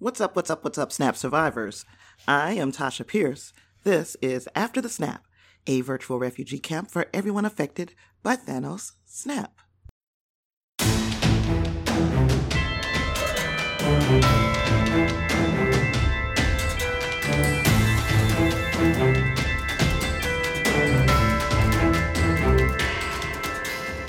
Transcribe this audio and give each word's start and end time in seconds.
What's 0.00 0.20
up, 0.20 0.36
what's 0.36 0.48
up, 0.48 0.62
what's 0.62 0.78
up, 0.78 0.92
Snap 0.92 1.16
survivors? 1.16 1.84
I 2.28 2.52
am 2.52 2.70
Tasha 2.70 3.04
Pierce. 3.04 3.52
This 3.82 4.16
is 4.22 4.48
After 4.54 4.80
the 4.80 4.88
Snap, 4.88 5.24
a 5.66 5.80
virtual 5.80 6.20
refugee 6.20 6.60
camp 6.60 6.88
for 6.88 7.06
everyone 7.12 7.44
affected 7.44 7.94
by 8.22 8.36
Thanos' 8.36 8.92
snap. 9.04 9.58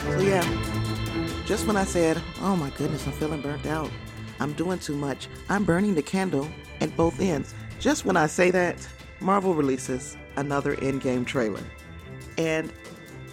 So, 0.03 0.19
yeah, 0.19 0.45
just 1.45 1.65
when 1.65 1.77
I 1.77 1.83
said, 1.83 2.21
oh 2.41 2.55
my 2.55 2.69
goodness, 2.77 3.07
I'm 3.07 3.13
feeling 3.13 3.41
burnt 3.41 3.65
out, 3.65 3.89
I'm 4.39 4.53
doing 4.53 4.79
too 4.79 4.95
much, 4.95 5.27
I'm 5.49 5.63
burning 5.63 5.95
the 5.95 6.01
candle 6.01 6.47
at 6.81 6.95
both 6.95 7.19
ends. 7.19 7.53
Just 7.79 8.05
when 8.05 8.17
I 8.17 8.27
say 8.27 8.51
that, 8.51 8.87
Marvel 9.19 9.53
releases 9.53 10.17
another 10.37 10.75
Endgame 10.77 11.25
trailer. 11.25 11.63
And 12.37 12.71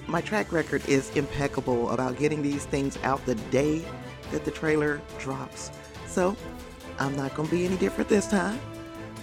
my 0.07 0.21
track 0.21 0.53
record 0.53 0.89
is 0.89 1.11
impeccable 1.17 1.91
about 1.91 2.19
getting 2.19 2.43
these 2.43 2.65
things 2.65 2.99
out 3.03 3.25
the 3.27 3.35
day 3.51 3.85
that 4.31 4.45
the 4.45 4.51
trailer 4.51 5.01
drops. 5.19 5.71
So, 6.07 6.37
I'm 6.99 7.17
not 7.17 7.35
going 7.35 7.49
to 7.49 7.55
be 7.55 7.67
any 7.67 7.77
different 7.77 8.09
this 8.09 8.27
time. 8.27 8.59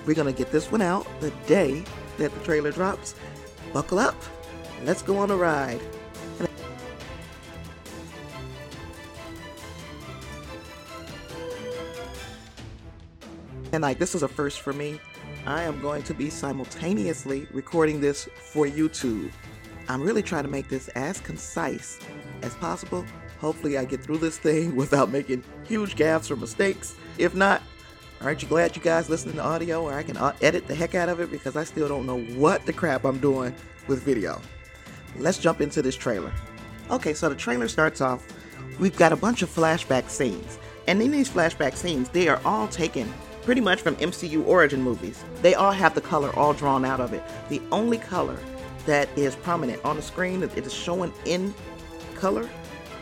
We're 0.05 0.15
going 0.15 0.33
to 0.33 0.38
get 0.38 0.52
this 0.52 0.71
one 0.71 0.81
out 0.81 1.07
the 1.21 1.31
day 1.47 1.83
that 2.17 2.33
the 2.33 2.39
trailer 2.41 2.71
drops. 2.71 3.15
Buckle 3.71 3.99
up. 3.99 4.15
Let's 4.83 5.02
go 5.02 5.17
on 5.17 5.31
a 5.31 5.35
ride. 5.35 5.81
And 13.73 13.81
like 13.81 13.97
this 13.97 14.13
is 14.13 14.21
a 14.21 14.27
first 14.27 14.61
for 14.61 14.71
me. 14.71 14.99
I 15.47 15.63
am 15.63 15.81
going 15.81 16.03
to 16.03 16.13
be 16.13 16.29
simultaneously 16.29 17.47
recording 17.52 17.99
this 17.99 18.30
for 18.35 18.67
YouTube. 18.67 19.31
I'm 19.89 20.02
really 20.02 20.21
trying 20.21 20.43
to 20.43 20.49
make 20.49 20.69
this 20.69 20.89
as 20.89 21.19
concise 21.19 21.99
as 22.43 22.53
possible. 22.55 23.03
Hopefully, 23.39 23.77
I 23.77 23.85
get 23.85 24.02
through 24.02 24.19
this 24.19 24.38
thing 24.38 24.75
without 24.77 25.09
making 25.09 25.43
huge 25.67 25.95
gaffes 25.95 26.30
or 26.30 26.35
mistakes. 26.35 26.95
If 27.17 27.33
not, 27.33 27.63
aren't 28.21 28.43
you 28.43 28.47
glad 28.47 28.75
you 28.75 28.81
guys 28.81 29.09
listening 29.09 29.35
to 29.35 29.43
audio 29.43 29.83
or 29.83 29.93
I 29.93 30.03
can 30.03 30.17
uh, 30.17 30.33
edit 30.41 30.67
the 30.67 30.75
heck 30.75 30.93
out 30.93 31.09
of 31.09 31.19
it 31.19 31.31
because 31.31 31.58
I 31.58 31.63
still 31.63 31.87
don't 31.87 32.05
know 32.05 32.21
what 32.39 32.65
the 32.67 32.73
crap 32.73 33.03
I'm 33.03 33.17
doing 33.17 33.55
with 33.87 34.03
video. 34.03 34.39
Let's 35.17 35.39
jump 35.39 35.61
into 35.61 35.81
this 35.81 35.95
trailer. 35.95 36.31
Okay, 36.91 37.15
so 37.15 37.27
the 37.27 37.35
trailer 37.35 37.67
starts 37.67 38.02
off. 38.02 38.25
We've 38.80 38.95
got 38.95 39.11
a 39.11 39.15
bunch 39.15 39.41
of 39.41 39.49
flashback 39.49 40.09
scenes. 40.09 40.59
And 40.87 41.02
in 41.02 41.11
these 41.11 41.30
flashback 41.30 41.75
scenes, 41.75 42.09
they 42.09 42.27
are 42.27 42.41
all 42.45 42.67
taken 42.67 43.11
pretty 43.44 43.61
much 43.61 43.81
from 43.81 43.95
MCU 43.97 44.45
origin 44.45 44.81
movies. 44.81 45.23
They 45.41 45.53
all 45.53 45.72
have 45.72 45.95
the 45.95 46.02
color 46.02 46.33
all 46.38 46.53
drawn 46.53 46.86
out 46.86 46.99
of 46.99 47.13
it. 47.13 47.23
The 47.49 47.61
only 47.72 47.97
color 47.97 48.38
that 48.86 49.09
is 49.17 49.36
prominent 49.36 49.83
on 49.86 49.95
the 49.95 50.02
screen, 50.02 50.41
that 50.41 50.58
it 50.58 50.66
is 50.66 50.73
showing 50.73 51.13
in 51.25 51.53
color, 52.16 52.49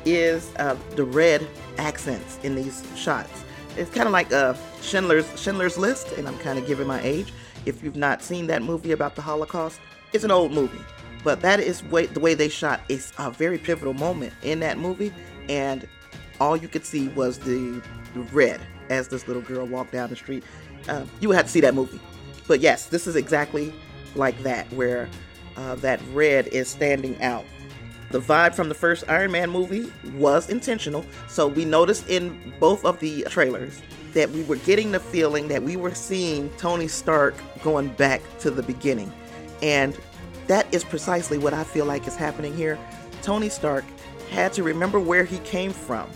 is 0.06 0.52
uh, 0.58 0.76
the 0.96 1.04
red 1.04 1.48
accents 1.78 2.40
in 2.44 2.56
these 2.56 2.84
shots. 2.96 3.44
It's 3.78 3.90
kind 3.92 4.08
of 4.08 4.14
like 4.14 4.32
uh, 4.34 4.56
Schindler's 4.82 5.28
Schindler's 5.40 5.78
List, 5.78 6.12
and 6.14 6.28
I'm 6.28 6.38
kind 6.40 6.60
of 6.60 6.68
giving 6.68 6.88
my 6.88 7.02
age. 7.02 7.34
If 7.66 7.84
you've 7.84 7.96
not 7.96 8.24
seen 8.24 8.48
that 8.48 8.64
movie 8.64 8.92
about 8.92 9.16
the 9.16 9.22
Holocaust, 9.22 9.80
it's 10.14 10.24
an 10.24 10.32
old 10.32 10.52
movie, 10.52 10.82
but 11.24 11.42
that 11.42 11.60
is 11.60 11.84
way, 11.86 12.08
the 12.08 12.20
way 12.20 12.34
they 12.34 12.50
shot. 12.50 12.82
It's 12.90 13.14
a 13.18 13.32
very 13.32 13.58
pivotal 13.58 13.94
moment 13.94 14.34
in 14.42 14.60
that 14.62 14.78
movie, 14.78 15.14
and 15.48 15.88
all 16.40 16.58
you 16.58 16.68
could 16.68 16.86
see 16.86 17.08
was 17.10 17.38
the 17.38 17.82
red 18.34 18.60
as 18.92 19.08
this 19.08 19.28
little 19.28 19.42
girl 19.42 19.66
walked 19.66 19.94
down 19.94 20.10
the 20.10 20.16
street. 20.16 20.44
Uh, 20.88 21.06
you 21.20 21.30
would 21.30 21.38
have 21.38 21.46
to 21.46 21.52
see 21.52 21.62
that 21.62 21.74
movie. 21.74 22.00
But 22.48 22.60
yes, 22.60 22.88
this 22.88 23.08
is 23.08 23.16
exactly 23.16 23.74
like 24.16 24.38
that, 24.44 24.72
where 24.74 25.10
uh, 25.56 25.76
that 25.76 26.02
red 26.12 26.48
is 26.48 26.68
standing 26.68 27.20
out. 27.22 27.46
The 28.12 28.20
vibe 28.20 28.54
from 28.54 28.68
the 28.68 28.76
first 28.76 29.06
Iron 29.08 29.32
Man 29.32 29.50
movie 29.50 29.92
was 30.16 30.50
intentional, 30.50 31.06
so 31.30 31.48
we 31.48 31.64
noticed 31.64 32.10
in 32.10 32.54
both 32.60 32.84
of 32.84 33.00
the 33.00 33.24
trailers 33.30 33.82
that 34.12 34.30
we 34.32 34.44
were 34.44 34.58
getting 34.58 34.92
the 34.92 35.00
feeling 35.00 35.48
that 35.48 35.64
we 35.64 35.78
were 35.78 35.96
seeing 35.96 36.50
Tony 36.58 36.90
Stark 36.90 37.34
going 37.64 37.88
back 37.94 38.22
to 38.40 38.52
the 38.52 38.62
beginning. 38.62 39.12
And 39.62 39.98
that 40.48 40.72
is 40.74 40.84
precisely 40.84 41.38
what 41.38 41.54
I 41.54 41.64
feel 41.64 41.86
like 41.86 42.06
is 42.06 42.18
happening 42.18 42.54
here. 42.54 42.78
Tony 43.22 43.48
Stark 43.48 43.86
had 44.30 44.52
to 44.54 44.64
remember 44.64 45.00
where 45.00 45.24
he 45.24 45.38
came 45.40 45.72
from 45.72 46.10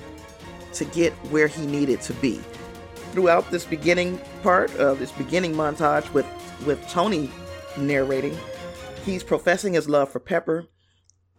to 0.73 0.83
get 0.83 1.13
where 1.31 1.47
he 1.47 1.65
needed 1.65 2.01
to 2.01 2.13
be 2.15 2.41
throughout 3.15 3.49
this 3.49 3.63
beginning 3.63 4.19
part 4.43 4.75
of 4.75 4.99
this 4.99 5.11
beginning 5.13 5.53
montage 5.53 6.11
with 6.13 6.25
with 6.65 6.85
Tony 6.89 7.31
narrating, 7.77 8.37
he's 9.05 9.23
professing 9.23 9.73
his 9.73 9.87
love 9.87 10.11
for 10.11 10.19
Pepper 10.19 10.67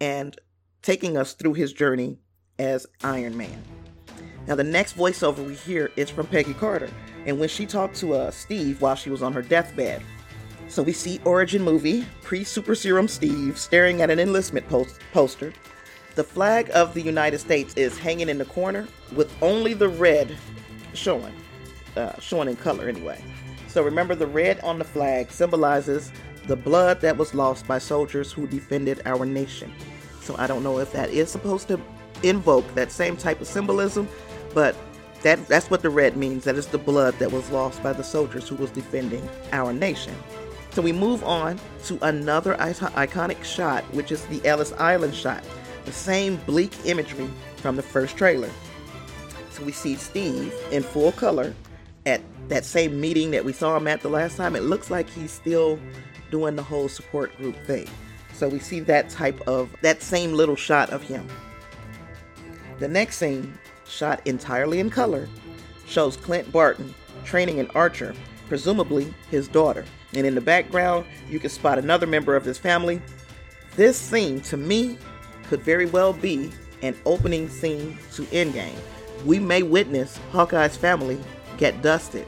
and 0.01 0.39
taking 0.81 1.15
us 1.15 1.33
through 1.33 1.53
his 1.53 1.71
journey 1.71 2.17
as 2.57 2.87
Iron 3.03 3.37
Man. 3.37 3.61
Now, 4.47 4.55
the 4.55 4.63
next 4.63 4.97
voiceover 4.97 5.45
we 5.45 5.53
hear 5.53 5.91
is 5.95 6.09
from 6.09 6.25
Peggy 6.27 6.53
Carter, 6.53 6.89
and 7.25 7.39
when 7.39 7.49
she 7.49 7.65
talked 7.65 7.95
to 7.97 8.13
uh, 8.13 8.31
Steve 8.31 8.81
while 8.81 8.95
she 8.95 9.11
was 9.11 9.21
on 9.21 9.33
her 9.33 9.41
deathbed. 9.41 10.01
So 10.69 10.81
we 10.81 10.93
see 10.93 11.21
Origin 11.25 11.61
movie, 11.61 12.05
pre 12.23 12.43
Super 12.43 12.73
Serum 12.73 13.07
Steve, 13.07 13.57
staring 13.57 14.01
at 14.01 14.09
an 14.09 14.19
enlistment 14.19 14.67
post- 14.67 14.99
poster. 15.13 15.53
The 16.15 16.23
flag 16.23 16.71
of 16.73 16.95
the 16.95 17.01
United 17.01 17.37
States 17.37 17.75
is 17.75 17.99
hanging 17.99 18.29
in 18.29 18.39
the 18.39 18.45
corner 18.45 18.87
with 19.15 19.31
only 19.43 19.73
the 19.75 19.89
red 19.89 20.35
showing 20.93 21.33
uh, 21.97 22.19
shown 22.19 22.47
in 22.47 22.55
color 22.55 22.87
anyway. 22.87 23.21
So 23.67 23.83
remember, 23.83 24.15
the 24.15 24.27
red 24.27 24.59
on 24.61 24.79
the 24.79 24.85
flag 24.85 25.31
symbolizes 25.31 26.11
the 26.47 26.55
blood 26.55 27.01
that 27.01 27.17
was 27.17 27.33
lost 27.33 27.67
by 27.67 27.77
soldiers 27.77 28.31
who 28.31 28.47
defended 28.47 29.01
our 29.05 29.25
nation. 29.25 29.73
So 30.21 30.35
I 30.37 30.47
don't 30.47 30.63
know 30.63 30.79
if 30.79 30.91
that 30.93 31.09
is 31.09 31.29
supposed 31.29 31.67
to 31.67 31.79
invoke 32.23 32.73
that 32.75 32.91
same 32.91 33.17
type 33.17 33.41
of 33.41 33.47
symbolism, 33.47 34.07
but 34.53 34.75
that 35.23 35.45
that's 35.47 35.69
what 35.69 35.81
the 35.81 35.89
red 35.89 36.15
means. 36.15 36.43
That 36.45 36.55
is 36.55 36.67
the 36.67 36.77
blood 36.77 37.15
that 37.19 37.31
was 37.31 37.49
lost 37.51 37.83
by 37.83 37.93
the 37.93 38.03
soldiers 38.03 38.47
who 38.47 38.55
was 38.55 38.71
defending 38.71 39.27
our 39.51 39.73
nation. 39.73 40.15
So 40.71 40.81
we 40.81 40.91
move 40.91 41.23
on 41.23 41.59
to 41.85 41.97
another 42.03 42.55
iconic 42.55 43.43
shot, 43.43 43.83
which 43.93 44.11
is 44.11 44.25
the 44.25 44.45
Ellis 44.45 44.73
Island 44.73 45.15
shot. 45.15 45.43
The 45.85 45.91
same 45.91 46.35
bleak 46.45 46.73
imagery 46.85 47.29
from 47.57 47.75
the 47.75 47.81
first 47.81 48.15
trailer. 48.15 48.49
So 49.49 49.63
we 49.63 49.71
see 49.71 49.95
Steve 49.95 50.53
in 50.71 50.83
full 50.83 51.11
color 51.13 51.55
at 52.07 52.21
that 52.47 52.63
same 52.63 52.99
meeting 52.99 53.31
that 53.31 53.43
we 53.43 53.51
saw 53.51 53.75
him 53.75 53.87
at 53.87 54.01
the 54.01 54.09
last 54.09 54.37
time, 54.37 54.55
it 54.55 54.63
looks 54.63 54.89
like 54.89 55.09
he's 55.09 55.31
still 55.31 55.77
doing 56.31 56.55
the 56.55 56.63
whole 56.63 56.87
support 56.87 57.35
group 57.37 57.55
thing. 57.65 57.87
So 58.33 58.47
we 58.47 58.59
see 58.59 58.79
that 58.81 59.09
type 59.09 59.39
of, 59.47 59.69
that 59.81 60.01
same 60.01 60.33
little 60.33 60.55
shot 60.55 60.89
of 60.91 61.03
him. 61.03 61.27
The 62.79 62.87
next 62.87 63.17
scene, 63.17 63.57
shot 63.85 64.21
entirely 64.25 64.79
in 64.79 64.89
color, 64.89 65.27
shows 65.85 66.17
Clint 66.17 66.51
Barton 66.51 66.93
training 67.25 67.59
an 67.59 67.69
archer, 67.75 68.15
presumably 68.47 69.13
his 69.29 69.47
daughter. 69.47 69.83
And 70.13 70.25
in 70.25 70.35
the 70.35 70.41
background, 70.41 71.05
you 71.29 71.39
can 71.39 71.49
spot 71.49 71.77
another 71.77 72.07
member 72.07 72.35
of 72.35 72.45
his 72.45 72.57
family. 72.57 73.01
This 73.75 73.97
scene, 73.97 74.39
to 74.41 74.55
me, 74.55 74.97
could 75.49 75.61
very 75.61 75.85
well 75.85 76.13
be 76.13 76.51
an 76.81 76.95
opening 77.05 77.49
scene 77.49 77.97
to 78.13 78.23
Endgame. 78.23 78.77
We 79.25 79.39
may 79.39 79.63
witness 79.63 80.17
Hawkeye's 80.31 80.77
family 80.77 81.19
get 81.57 81.81
dusted. 81.81 82.27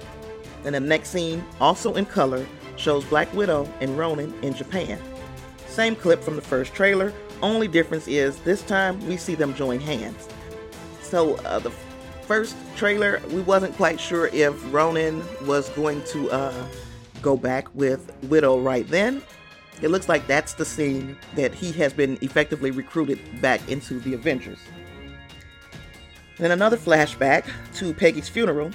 And 0.66 0.75
the 0.75 0.79
next 0.79 1.09
scene, 1.09 1.44
also 1.59 1.95
in 1.95 2.06
color, 2.06 2.45
shows 2.75 3.06
Black 3.06 3.34
Widow 3.34 3.72
and 3.81 3.97
Ronin 3.97 4.34
in 4.41 4.53
Japan. 4.53 5.00
Same 5.67 5.95
clip 5.95 6.22
from 6.22 6.35
the 6.35 6.41
first 6.41 6.73
trailer, 6.73 7.13
only 7.41 7.67
difference 7.67 8.07
is 8.07 8.38
this 8.40 8.62
time 8.63 9.00
we 9.07 9.17
see 9.17 9.35
them 9.35 9.53
join 9.53 9.79
hands. 9.79 10.28
So 11.01 11.35
uh, 11.38 11.59
the 11.59 11.72
first 12.22 12.56
trailer, 12.75 13.22
we 13.29 13.41
wasn't 13.41 13.75
quite 13.75 14.00
sure 14.00 14.28
if 14.28 14.53
Ronin 14.73 15.23
was 15.46 15.70
going 15.70 16.03
to 16.05 16.29
uh, 16.32 16.67
go 17.22 17.37
back 17.37 17.67
with 17.73 18.11
Widow 18.23 18.59
right 18.59 18.87
then. 18.87 19.22
It 19.82 19.90
looks 19.90 20.09
like 20.09 20.28
that's 20.28 20.53
the 20.53 20.66
scene 20.66 21.17
that 21.35 21.53
he 21.53 21.72
has 21.73 21.93
been 21.93 22.17
effectively 22.22 22.72
recruited 22.72 23.20
back 23.41 23.67
into 23.70 23.99
the 23.99 24.14
Avengers. 24.14 24.59
Then 26.37 26.52
another 26.52 26.78
flashback 26.78 27.46
to 27.75 27.93
Peggy's 27.93 28.28
funeral, 28.28 28.72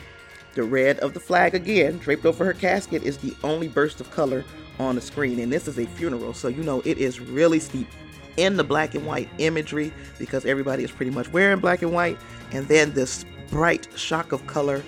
the 0.54 0.62
red 0.62 0.98
of 1.00 1.14
the 1.14 1.20
flag 1.20 1.54
again, 1.54 1.98
draped 1.98 2.24
over 2.24 2.44
her 2.44 2.52
casket, 2.52 3.02
is 3.02 3.18
the 3.18 3.34
only 3.42 3.68
burst 3.68 4.00
of 4.00 4.10
color 4.10 4.44
on 4.78 4.94
the 4.94 5.00
screen. 5.00 5.38
And 5.40 5.52
this 5.52 5.68
is 5.68 5.78
a 5.78 5.86
funeral, 5.86 6.34
so 6.34 6.48
you 6.48 6.62
know 6.62 6.80
it 6.84 6.98
is 6.98 7.20
really 7.20 7.60
steep 7.60 7.88
in 8.36 8.56
the 8.56 8.64
black 8.64 8.94
and 8.94 9.06
white 9.06 9.28
imagery 9.38 9.92
because 10.18 10.44
everybody 10.44 10.82
is 10.82 10.90
pretty 10.90 11.10
much 11.10 11.32
wearing 11.32 11.60
black 11.60 11.82
and 11.82 11.92
white. 11.92 12.18
And 12.52 12.66
then 12.68 12.92
this 12.92 13.24
bright 13.50 13.86
shock 13.96 14.32
of 14.32 14.46
color 14.46 14.80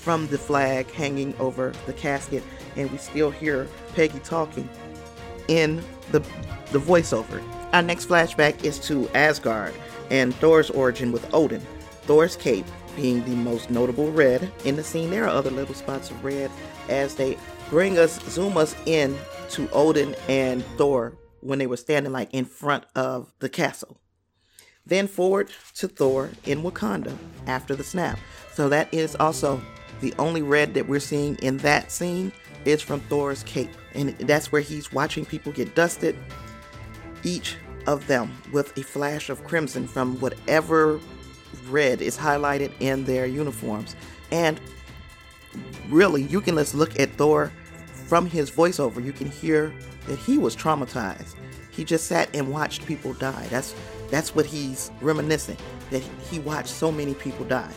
from 0.00 0.26
the 0.28 0.38
flag 0.38 0.90
hanging 0.92 1.34
over 1.38 1.72
the 1.86 1.92
casket. 1.92 2.42
And 2.76 2.90
we 2.90 2.98
still 2.98 3.30
hear 3.30 3.68
Peggy 3.94 4.18
talking 4.20 4.68
in 5.48 5.82
the, 6.12 6.20
the 6.70 6.78
voiceover. 6.78 7.42
Our 7.72 7.82
next 7.82 8.08
flashback 8.08 8.64
is 8.64 8.78
to 8.80 9.08
Asgard 9.10 9.74
and 10.10 10.34
Thor's 10.36 10.70
origin 10.70 11.12
with 11.12 11.32
Odin. 11.34 11.60
Thor's 12.02 12.36
cape 12.36 12.66
being 12.96 13.24
the 13.24 13.36
most 13.36 13.70
notable 13.70 14.10
red 14.10 14.50
in 14.64 14.76
the 14.76 14.82
scene. 14.82 15.10
There 15.10 15.24
are 15.24 15.28
other 15.28 15.50
little 15.50 15.74
spots 15.74 16.10
of 16.10 16.24
red 16.24 16.50
as 16.88 17.14
they 17.14 17.36
bring 17.70 17.98
us, 17.98 18.20
zoom 18.28 18.56
us 18.56 18.74
in 18.86 19.16
to 19.50 19.68
Odin 19.70 20.16
and 20.28 20.64
Thor 20.76 21.16
when 21.40 21.58
they 21.58 21.66
were 21.66 21.76
standing 21.76 22.12
like 22.12 22.32
in 22.32 22.44
front 22.44 22.84
of 22.94 23.32
the 23.38 23.48
castle. 23.48 24.00
Then 24.84 25.08
forward 25.08 25.50
to 25.74 25.88
Thor 25.88 26.30
in 26.44 26.62
Wakanda 26.62 27.16
after 27.46 27.74
the 27.74 27.84
snap. 27.84 28.18
So 28.52 28.68
that 28.68 28.92
is 28.92 29.16
also 29.16 29.60
the 30.00 30.14
only 30.18 30.42
red 30.42 30.74
that 30.74 30.88
we're 30.88 31.00
seeing 31.00 31.36
in 31.36 31.58
that 31.58 31.90
scene 31.90 32.32
is 32.64 32.82
from 32.82 33.00
Thor's 33.00 33.42
cape. 33.44 33.70
And 33.94 34.10
that's 34.18 34.52
where 34.52 34.62
he's 34.62 34.92
watching 34.92 35.24
people 35.24 35.52
get 35.52 35.74
dusted, 35.74 36.16
each 37.22 37.56
of 37.86 38.06
them 38.06 38.30
with 38.52 38.76
a 38.76 38.82
flash 38.82 39.30
of 39.30 39.44
crimson 39.44 39.86
from 39.86 40.18
whatever 40.20 41.00
red 41.70 42.00
is 42.00 42.16
highlighted 42.16 42.72
in 42.80 43.04
their 43.04 43.26
uniforms. 43.26 43.96
And 44.30 44.60
really, 45.88 46.22
you 46.22 46.40
can 46.40 46.54
let's 46.54 46.74
look 46.74 46.98
at 46.98 47.10
Thor 47.12 47.52
from 48.06 48.26
his 48.26 48.50
voiceover. 48.50 49.04
You 49.04 49.12
can 49.12 49.30
hear 49.30 49.72
that 50.06 50.18
he 50.18 50.38
was 50.38 50.56
traumatized. 50.56 51.34
He 51.70 51.84
just 51.84 52.06
sat 52.06 52.34
and 52.34 52.50
watched 52.50 52.86
people 52.86 53.12
die. 53.14 53.46
That's 53.50 53.74
that's 54.10 54.34
what 54.34 54.46
he's 54.46 54.90
reminiscing 55.00 55.56
that 55.90 56.02
he 56.30 56.38
watched 56.38 56.68
so 56.68 56.92
many 56.92 57.14
people 57.14 57.44
die. 57.44 57.72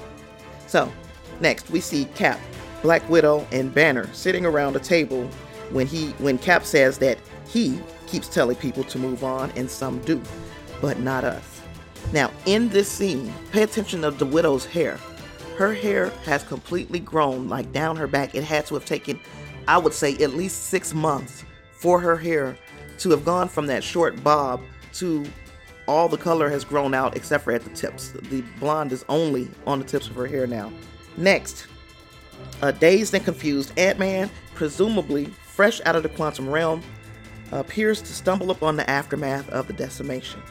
So, 0.68 0.92
next 1.40 1.70
we 1.70 1.80
see 1.80 2.06
Cap, 2.16 2.40
Black 2.82 3.08
Widow, 3.10 3.48
and 3.52 3.74
Banner 3.74 4.12
sitting 4.14 4.46
around 4.46 4.76
a 4.76 4.80
table 4.80 5.26
when 5.72 5.88
he 5.88 6.10
when 6.20 6.38
Cap 6.38 6.66
says 6.66 6.98
that 7.00 7.18
he 7.48 7.80
keeps 8.08 8.28
telling 8.28 8.56
people 8.56 8.84
to 8.86 8.98
move 8.98 9.24
on 9.24 9.52
and 9.56 9.70
some 9.70 10.00
do, 10.02 10.22
but 10.82 11.00
not 11.00 11.24
us. 11.24 11.59
Now, 12.12 12.32
in 12.46 12.70
this 12.70 12.90
scene, 12.90 13.34
pay 13.52 13.64
attention 13.64 14.02
to 14.02 14.12
the 14.12 14.26
widow's 14.26 14.66
hair. 14.66 15.00
Her 15.58 15.74
hair 15.74 16.10
has 16.26 16.44
completely 16.44 17.00
grown 17.00 17.50
like 17.50 17.72
down 17.72 17.96
her 17.98 18.08
back. 18.08 18.34
It 18.34 18.44
had 18.44 18.66
to 18.68 18.76
have 18.76 18.86
taken, 18.86 19.20
I 19.68 19.78
would 19.78 19.94
say, 19.94 20.16
at 20.16 20.34
least 20.34 20.66
six 20.66 20.94
months 20.94 21.44
for 21.72 22.00
her 22.00 22.16
hair 22.16 22.58
to 23.00 23.12
have 23.12 23.26
gone 23.26 23.48
from 23.48 23.68
that 23.68 23.84
short 23.84 24.24
bob 24.24 24.62
to 24.94 25.26
all 25.88 26.08
the 26.08 26.18
color 26.18 26.50
has 26.50 26.64
grown 26.64 26.94
out 26.94 27.16
except 27.16 27.44
for 27.44 27.52
at 27.52 27.64
the 27.64 27.70
tips. 27.72 28.12
The 28.12 28.42
blonde 28.60 28.92
is 28.92 29.04
only 29.10 29.50
on 29.66 29.80
the 29.80 29.86
tips 29.86 30.08
of 30.08 30.16
her 30.16 30.28
hair 30.28 30.48
now. 30.48 30.72
Next, 31.18 31.68
a 32.62 32.72
dazed 32.72 33.14
and 33.14 33.24
confused 33.24 33.78
Ant 33.78 34.00
Man, 34.00 34.30
presumably 34.54 35.26
fresh 35.26 35.82
out 35.86 35.96
of 35.96 36.04
the 36.04 36.10
quantum 36.10 36.50
realm, 36.50 36.82
appears 37.52 38.02
to 38.02 38.14
stumble 38.14 38.52
upon 38.52 38.76
the 38.76 38.90
aftermath 38.90 39.50
of 39.50 39.68
the 39.68 39.74
decimation. 39.74 40.42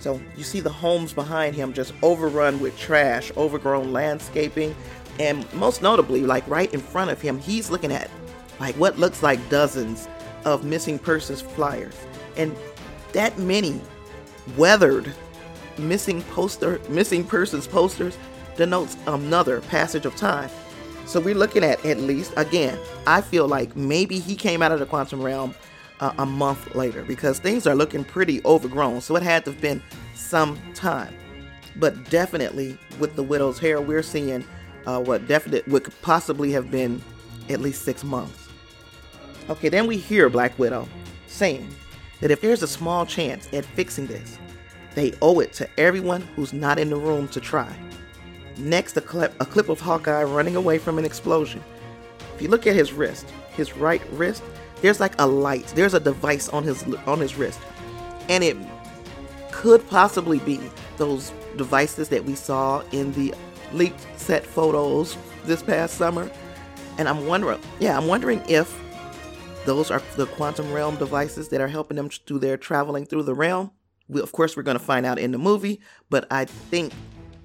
So 0.00 0.20
you 0.36 0.44
see 0.44 0.60
the 0.60 0.70
homes 0.70 1.12
behind 1.12 1.54
him 1.54 1.72
just 1.72 1.92
overrun 2.02 2.58
with 2.58 2.76
trash, 2.78 3.30
overgrown 3.36 3.92
landscaping, 3.92 4.74
and 5.18 5.50
most 5.52 5.82
notably, 5.82 6.22
like 6.22 6.46
right 6.48 6.72
in 6.72 6.80
front 6.80 7.10
of 7.10 7.20
him, 7.20 7.38
he's 7.38 7.70
looking 7.70 7.92
at 7.92 8.10
like 8.58 8.74
what 8.76 8.98
looks 8.98 9.22
like 9.22 9.46
dozens 9.50 10.08
of 10.46 10.64
missing 10.64 10.98
persons 10.98 11.42
flyers. 11.42 11.94
And 12.36 12.56
that 13.12 13.38
many 13.38 13.80
weathered 14.56 15.12
missing 15.76 16.22
poster 16.22 16.80
missing 16.88 17.24
persons 17.24 17.66
posters 17.66 18.16
denotes 18.56 18.96
another 19.06 19.60
passage 19.62 20.06
of 20.06 20.16
time. 20.16 20.50
So 21.04 21.20
we're 21.20 21.34
looking 21.34 21.64
at 21.64 21.84
at 21.84 21.98
least 21.98 22.32
again, 22.36 22.78
I 23.06 23.20
feel 23.20 23.46
like 23.46 23.76
maybe 23.76 24.18
he 24.18 24.34
came 24.34 24.62
out 24.62 24.72
of 24.72 24.78
the 24.80 24.86
quantum 24.86 25.20
realm 25.22 25.54
uh, 26.00 26.12
a 26.18 26.26
month 26.26 26.74
later 26.74 27.04
because 27.04 27.38
things 27.38 27.66
are 27.66 27.74
looking 27.74 28.04
pretty 28.04 28.42
overgrown. 28.44 29.00
So 29.00 29.16
it 29.16 29.22
had 29.22 29.44
to 29.44 29.52
have 29.52 29.60
been 29.60 29.82
some 30.14 30.58
time. 30.74 31.14
But 31.76 32.10
definitely 32.10 32.76
with 32.98 33.14
the 33.16 33.22
widow's 33.22 33.58
hair, 33.58 33.80
we're 33.80 34.02
seeing 34.02 34.44
uh, 34.86 35.00
what 35.00 35.28
definite 35.28 35.66
what 35.68 35.84
could 35.84 36.02
possibly 36.02 36.50
have 36.52 36.70
been 36.70 37.00
at 37.48 37.60
least 37.60 37.82
six 37.84 38.02
months. 38.02 38.48
Okay, 39.48 39.68
then 39.68 39.86
we 39.86 39.96
hear 39.96 40.28
Black 40.28 40.58
Widow 40.58 40.88
saying 41.26 41.68
that 42.20 42.30
if 42.30 42.40
there's 42.40 42.62
a 42.62 42.68
small 42.68 43.06
chance 43.06 43.52
at 43.52 43.64
fixing 43.64 44.06
this, 44.06 44.38
they 44.94 45.12
owe 45.22 45.40
it 45.40 45.52
to 45.54 45.68
everyone 45.78 46.22
who's 46.34 46.52
not 46.52 46.78
in 46.78 46.90
the 46.90 46.96
room 46.96 47.28
to 47.28 47.40
try. 47.40 47.72
Next, 48.56 48.96
a 48.96 49.00
clip, 49.00 49.34
a 49.40 49.46
clip 49.46 49.68
of 49.68 49.80
Hawkeye 49.80 50.24
running 50.24 50.56
away 50.56 50.78
from 50.78 50.98
an 50.98 51.04
explosion. 51.04 51.62
If 52.34 52.42
you 52.42 52.48
look 52.48 52.66
at 52.66 52.74
his 52.74 52.92
wrist, 52.92 53.32
his 53.52 53.76
right 53.76 54.02
wrist, 54.12 54.42
there's 54.82 55.00
like 55.00 55.14
a 55.20 55.26
light. 55.26 55.66
There's 55.74 55.94
a 55.94 56.00
device 56.00 56.48
on 56.48 56.62
his 56.64 56.82
on 57.06 57.20
his 57.20 57.36
wrist, 57.36 57.60
and 58.28 58.42
it 58.44 58.56
could 59.50 59.86
possibly 59.88 60.38
be 60.40 60.60
those 60.96 61.32
devices 61.56 62.08
that 62.08 62.24
we 62.24 62.34
saw 62.34 62.82
in 62.92 63.12
the 63.12 63.34
leaked 63.72 64.06
set 64.16 64.44
photos 64.44 65.16
this 65.44 65.62
past 65.62 65.94
summer. 65.96 66.30
And 66.98 67.08
I'm 67.08 67.26
wondering, 67.26 67.60
yeah, 67.78 67.96
I'm 67.96 68.06
wondering 68.06 68.42
if 68.48 68.78
those 69.64 69.90
are 69.90 70.02
the 70.16 70.26
quantum 70.26 70.72
realm 70.72 70.96
devices 70.96 71.48
that 71.48 71.60
are 71.60 71.68
helping 71.68 71.96
them 71.96 72.10
do 72.26 72.38
their 72.38 72.56
traveling 72.56 73.06
through 73.06 73.24
the 73.24 73.34
realm. 73.34 73.70
We, 74.08 74.20
of 74.20 74.32
course, 74.32 74.56
we're 74.56 74.62
going 74.62 74.78
to 74.78 74.84
find 74.84 75.06
out 75.06 75.18
in 75.18 75.30
the 75.30 75.38
movie, 75.38 75.80
but 76.08 76.26
I 76.30 76.44
think 76.44 76.92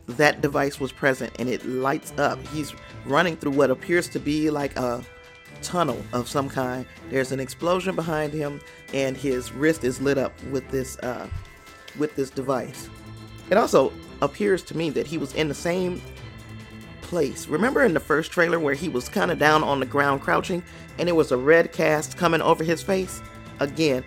that 0.07 0.41
device 0.41 0.79
was 0.79 0.91
present 0.91 1.33
and 1.39 1.49
it 1.49 1.65
lights 1.65 2.13
up. 2.17 2.39
He's 2.47 2.73
running 3.05 3.37
through 3.37 3.51
what 3.51 3.71
appears 3.71 4.07
to 4.09 4.19
be 4.19 4.49
like 4.49 4.75
a 4.77 5.03
tunnel 5.65 6.01
of 6.13 6.29
some 6.29 6.47
kind. 6.47 6.85
There's 7.09 7.31
an 7.31 7.39
explosion 7.39 7.95
behind 7.95 8.33
him, 8.33 8.61
and 8.93 9.17
his 9.17 9.51
wrist 9.51 9.83
is 9.83 9.99
lit 10.01 10.17
up 10.17 10.31
with 10.45 10.69
this 10.69 10.97
uh, 10.99 11.27
with 11.97 12.15
this 12.15 12.29
device. 12.29 12.89
It 13.49 13.57
also 13.57 13.91
appears 14.21 14.63
to 14.63 14.77
me 14.77 14.89
that 14.91 15.07
he 15.07 15.17
was 15.17 15.33
in 15.33 15.47
the 15.47 15.53
same 15.53 16.01
place. 17.01 17.47
Remember 17.47 17.83
in 17.83 17.93
the 17.93 17.99
first 17.99 18.31
trailer 18.31 18.59
where 18.59 18.73
he 18.73 18.89
was 18.89 19.09
kind 19.09 19.31
of 19.31 19.39
down 19.39 19.63
on 19.63 19.79
the 19.79 19.85
ground 19.85 20.21
crouching, 20.21 20.63
and 20.97 21.07
there 21.07 21.15
was 21.15 21.31
a 21.31 21.37
red 21.37 21.71
cast 21.71 22.17
coming 22.17 22.41
over 22.41 22.63
his 22.63 22.81
face? 22.81 23.21
Again, 23.59 24.03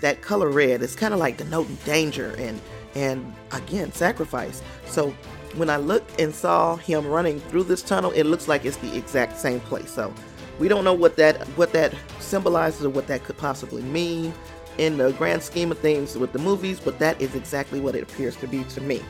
that 0.00 0.22
color 0.22 0.48
red 0.48 0.82
is 0.82 0.96
kind 0.96 1.12
of 1.14 1.20
like 1.20 1.36
denoting 1.36 1.76
danger 1.84 2.34
and 2.38 2.60
and 2.94 3.34
again 3.52 3.92
sacrifice. 3.92 4.62
So 4.86 5.14
when 5.54 5.70
I 5.70 5.76
looked 5.76 6.20
and 6.20 6.34
saw 6.34 6.76
him 6.76 7.06
running 7.06 7.40
through 7.40 7.64
this 7.64 7.82
tunnel, 7.82 8.10
it 8.12 8.24
looks 8.24 8.48
like 8.48 8.64
it's 8.64 8.76
the 8.78 8.96
exact 8.96 9.38
same 9.38 9.60
place. 9.60 9.90
So 9.90 10.12
we 10.60 10.68
don't 10.68 10.84
know 10.84 10.92
what 10.92 11.16
that 11.16 11.40
what 11.56 11.72
that 11.72 11.92
symbolizes 12.20 12.84
or 12.84 12.90
what 12.90 13.06
that 13.08 13.24
could 13.24 13.38
possibly 13.38 13.82
mean 13.82 14.32
in 14.78 14.98
the 14.98 15.12
grand 15.12 15.42
scheme 15.42 15.72
of 15.72 15.78
things 15.78 16.16
with 16.16 16.32
the 16.32 16.38
movies, 16.38 16.78
but 16.78 16.98
that 16.98 17.20
is 17.20 17.34
exactly 17.34 17.80
what 17.80 17.96
it 17.96 18.02
appears 18.02 18.36
to 18.36 18.46
be 18.46 18.62
to 18.64 18.80
me. 18.80 19.02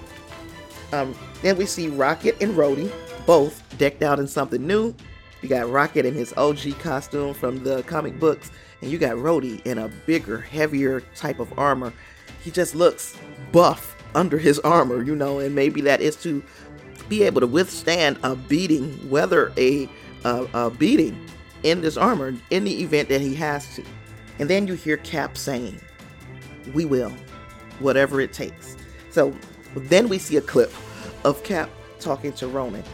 Um, 0.93 1.14
then 1.43 1.58
we 1.58 1.67
see 1.67 1.88
Rocket 1.88 2.41
and 2.41 2.55
Rhodey 2.55 2.91
both 3.26 3.62
decked 3.79 4.02
out 4.02 4.19
in 4.19 4.26
something 4.26 4.64
new. 4.64 4.94
You 5.43 5.49
got 5.49 5.69
Rocket 5.69 6.06
in 6.06 6.14
his 6.14 6.32
OG 6.37 6.79
costume 6.79 7.34
from 7.34 7.63
the 7.63 7.82
comic 7.82 8.19
books, 8.19 8.51
and 8.81 8.91
you 8.91 8.98
got 8.98 9.17
Rhodey 9.17 9.65
in 9.67 9.79
a 9.79 9.89
bigger, 10.06 10.41
heavier 10.41 11.01
type 11.15 11.41
of 11.41 11.56
armor. 11.58 11.93
He 12.43 12.51
just 12.51 12.75
looks 12.75 13.17
buff 13.53 13.96
under 14.15 14.39
his 14.39 14.58
armor, 14.60 15.03
you 15.03 15.15
know, 15.15 15.41
and 15.41 15.55
maybe 15.55 15.81
that 15.82 16.01
is 16.01 16.17
to 16.22 16.43
be 17.08 17.22
able 17.25 17.41
to 17.41 17.46
withstand 17.46 18.19
a 18.22 18.34
beating, 18.34 18.93
whether 19.10 19.53
a, 19.56 19.89
a, 20.25 20.46
a 20.55 20.70
beating 20.70 21.17
in 21.62 21.81
this 21.81 21.96
armor 21.96 22.34
in 22.50 22.64
the 22.64 22.82
event 22.82 23.08
that 23.08 23.20
he 23.20 23.34
has 23.36 23.74
to. 23.76 23.84
And 24.38 24.48
then 24.48 24.67
you 24.67 24.74
hear 24.74 24.96
Cap 24.98 25.36
saying, 25.36 25.81
We 26.72 26.84
will, 26.84 27.12
whatever 27.79 28.20
it 28.20 28.32
takes. 28.32 28.76
So 29.10 29.34
then 29.74 30.08
we 30.08 30.19
see 30.19 30.36
a 30.36 30.40
clip 30.40 30.72
of 31.24 31.43
Cap 31.44 31.70
talking 31.98 32.32
to 32.34 32.48
Ronin. 32.48 32.84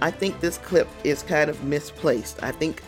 I 0.00 0.10
think 0.10 0.40
this 0.40 0.58
clip 0.58 0.88
is 1.02 1.22
kind 1.22 1.50
of 1.50 1.62
misplaced. 1.64 2.42
I 2.42 2.52
think 2.52 2.82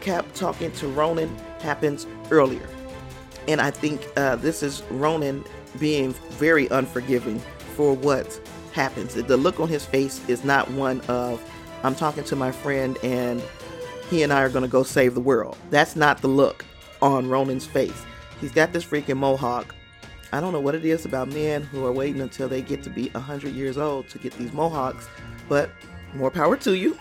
Cap 0.00 0.26
talking 0.34 0.70
to 0.72 0.88
Ronin 0.88 1.34
happens 1.60 2.06
earlier. 2.30 2.68
And 3.48 3.60
I 3.60 3.70
think 3.70 4.06
uh, 4.16 4.36
this 4.36 4.62
is 4.62 4.82
Ronin 4.90 5.44
being 5.80 6.12
very 6.30 6.68
unforgiving 6.68 7.40
for 7.74 7.94
what 7.94 8.40
happens. 8.72 9.14
The 9.14 9.36
look 9.36 9.60
on 9.60 9.68
his 9.68 9.84
face 9.84 10.26
is 10.28 10.44
not 10.44 10.70
one 10.72 11.00
of, 11.02 11.42
I'm 11.82 11.94
talking 11.94 12.24
to 12.24 12.36
my 12.36 12.52
friend 12.52 12.98
and 13.02 13.42
he 14.08 14.22
and 14.22 14.32
I 14.32 14.42
are 14.42 14.48
going 14.48 14.62
to 14.62 14.68
go 14.68 14.82
save 14.82 15.14
the 15.14 15.20
world. 15.20 15.56
That's 15.70 15.96
not 15.96 16.20
the 16.20 16.28
look 16.28 16.64
on 17.02 17.28
Ronin's 17.28 17.66
face. 17.66 18.04
He's 18.40 18.52
got 18.52 18.72
this 18.72 18.84
freaking 18.84 19.16
mohawk. 19.16 19.74
I 20.32 20.40
don't 20.40 20.52
know 20.52 20.60
what 20.60 20.74
it 20.74 20.84
is 20.84 21.04
about 21.04 21.28
men 21.28 21.62
who 21.62 21.84
are 21.84 21.92
waiting 21.92 22.20
until 22.20 22.48
they 22.48 22.62
get 22.62 22.82
to 22.84 22.90
be 22.90 23.08
100 23.10 23.54
years 23.54 23.78
old 23.78 24.08
to 24.10 24.18
get 24.18 24.32
these 24.34 24.52
mohawks, 24.52 25.08
but 25.48 25.70
more 26.14 26.30
power 26.30 26.56
to 26.58 26.76
you. 26.76 26.98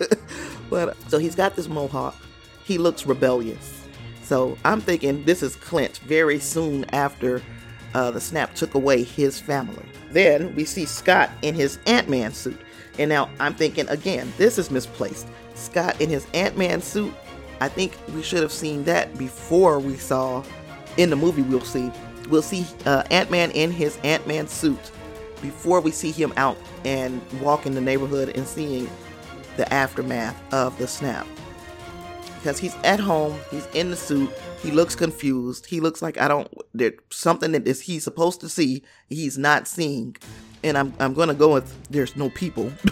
but 0.70 0.96
so 1.08 1.18
he's 1.18 1.34
got 1.34 1.56
this 1.56 1.68
mohawk. 1.68 2.16
He 2.64 2.78
looks 2.78 3.06
rebellious. 3.06 3.84
So 4.22 4.56
I'm 4.64 4.80
thinking 4.80 5.24
this 5.24 5.42
is 5.42 5.56
Clint 5.56 5.98
very 5.98 6.38
soon 6.38 6.84
after 6.90 7.42
uh, 7.94 8.10
the 8.10 8.20
snap 8.20 8.54
took 8.54 8.74
away 8.74 9.02
his 9.02 9.40
family. 9.40 9.84
Then 10.10 10.54
we 10.54 10.64
see 10.64 10.84
Scott 10.84 11.30
in 11.42 11.54
his 11.54 11.78
Ant 11.86 12.08
Man 12.08 12.32
suit. 12.32 12.60
And 12.98 13.08
now 13.08 13.30
I'm 13.40 13.54
thinking 13.54 13.88
again, 13.88 14.32
this 14.36 14.58
is 14.58 14.70
misplaced. 14.70 15.28
Scott 15.54 16.00
in 16.00 16.10
his 16.10 16.26
Ant 16.34 16.56
Man 16.56 16.80
suit, 16.82 17.12
I 17.60 17.68
think 17.68 17.96
we 18.14 18.22
should 18.22 18.42
have 18.42 18.52
seen 18.52 18.84
that 18.84 19.16
before 19.16 19.78
we 19.78 19.96
saw 19.96 20.44
in 20.96 21.10
the 21.10 21.16
movie. 21.16 21.42
We'll 21.42 21.60
see. 21.60 21.90
We'll 22.28 22.42
see 22.42 22.66
uh, 22.86 23.04
Ant 23.10 23.30
Man 23.30 23.50
in 23.52 23.70
his 23.70 23.98
Ant 24.04 24.26
Man 24.26 24.46
suit 24.48 24.90
before 25.40 25.80
we 25.80 25.90
see 25.90 26.12
him 26.12 26.32
out 26.36 26.56
and 26.84 27.20
walk 27.40 27.66
in 27.66 27.74
the 27.74 27.80
neighborhood 27.80 28.30
and 28.36 28.46
seeing 28.46 28.88
the 29.56 29.72
aftermath 29.72 30.40
of 30.52 30.76
the 30.78 30.86
snap. 30.86 31.26
Because 32.38 32.58
he's 32.58 32.74
at 32.84 32.98
home, 32.98 33.38
he's 33.50 33.66
in 33.74 33.90
the 33.90 33.96
suit, 33.96 34.30
he 34.60 34.70
looks 34.70 34.96
confused, 34.96 35.66
he 35.66 35.80
looks 35.80 36.02
like 36.02 36.20
I 36.20 36.28
don't 36.28 36.48
there's 36.74 36.94
something 37.10 37.52
that 37.52 37.66
is 37.66 37.82
he's 37.82 38.04
supposed 38.04 38.40
to 38.40 38.48
see, 38.48 38.82
he's 39.08 39.38
not 39.38 39.68
seeing. 39.68 40.16
And 40.64 40.78
I'm 40.78 40.92
I'm 40.98 41.14
gonna 41.14 41.34
go 41.34 41.54
with 41.54 41.90
there's 41.90 42.16
no 42.16 42.30
people. 42.30 42.72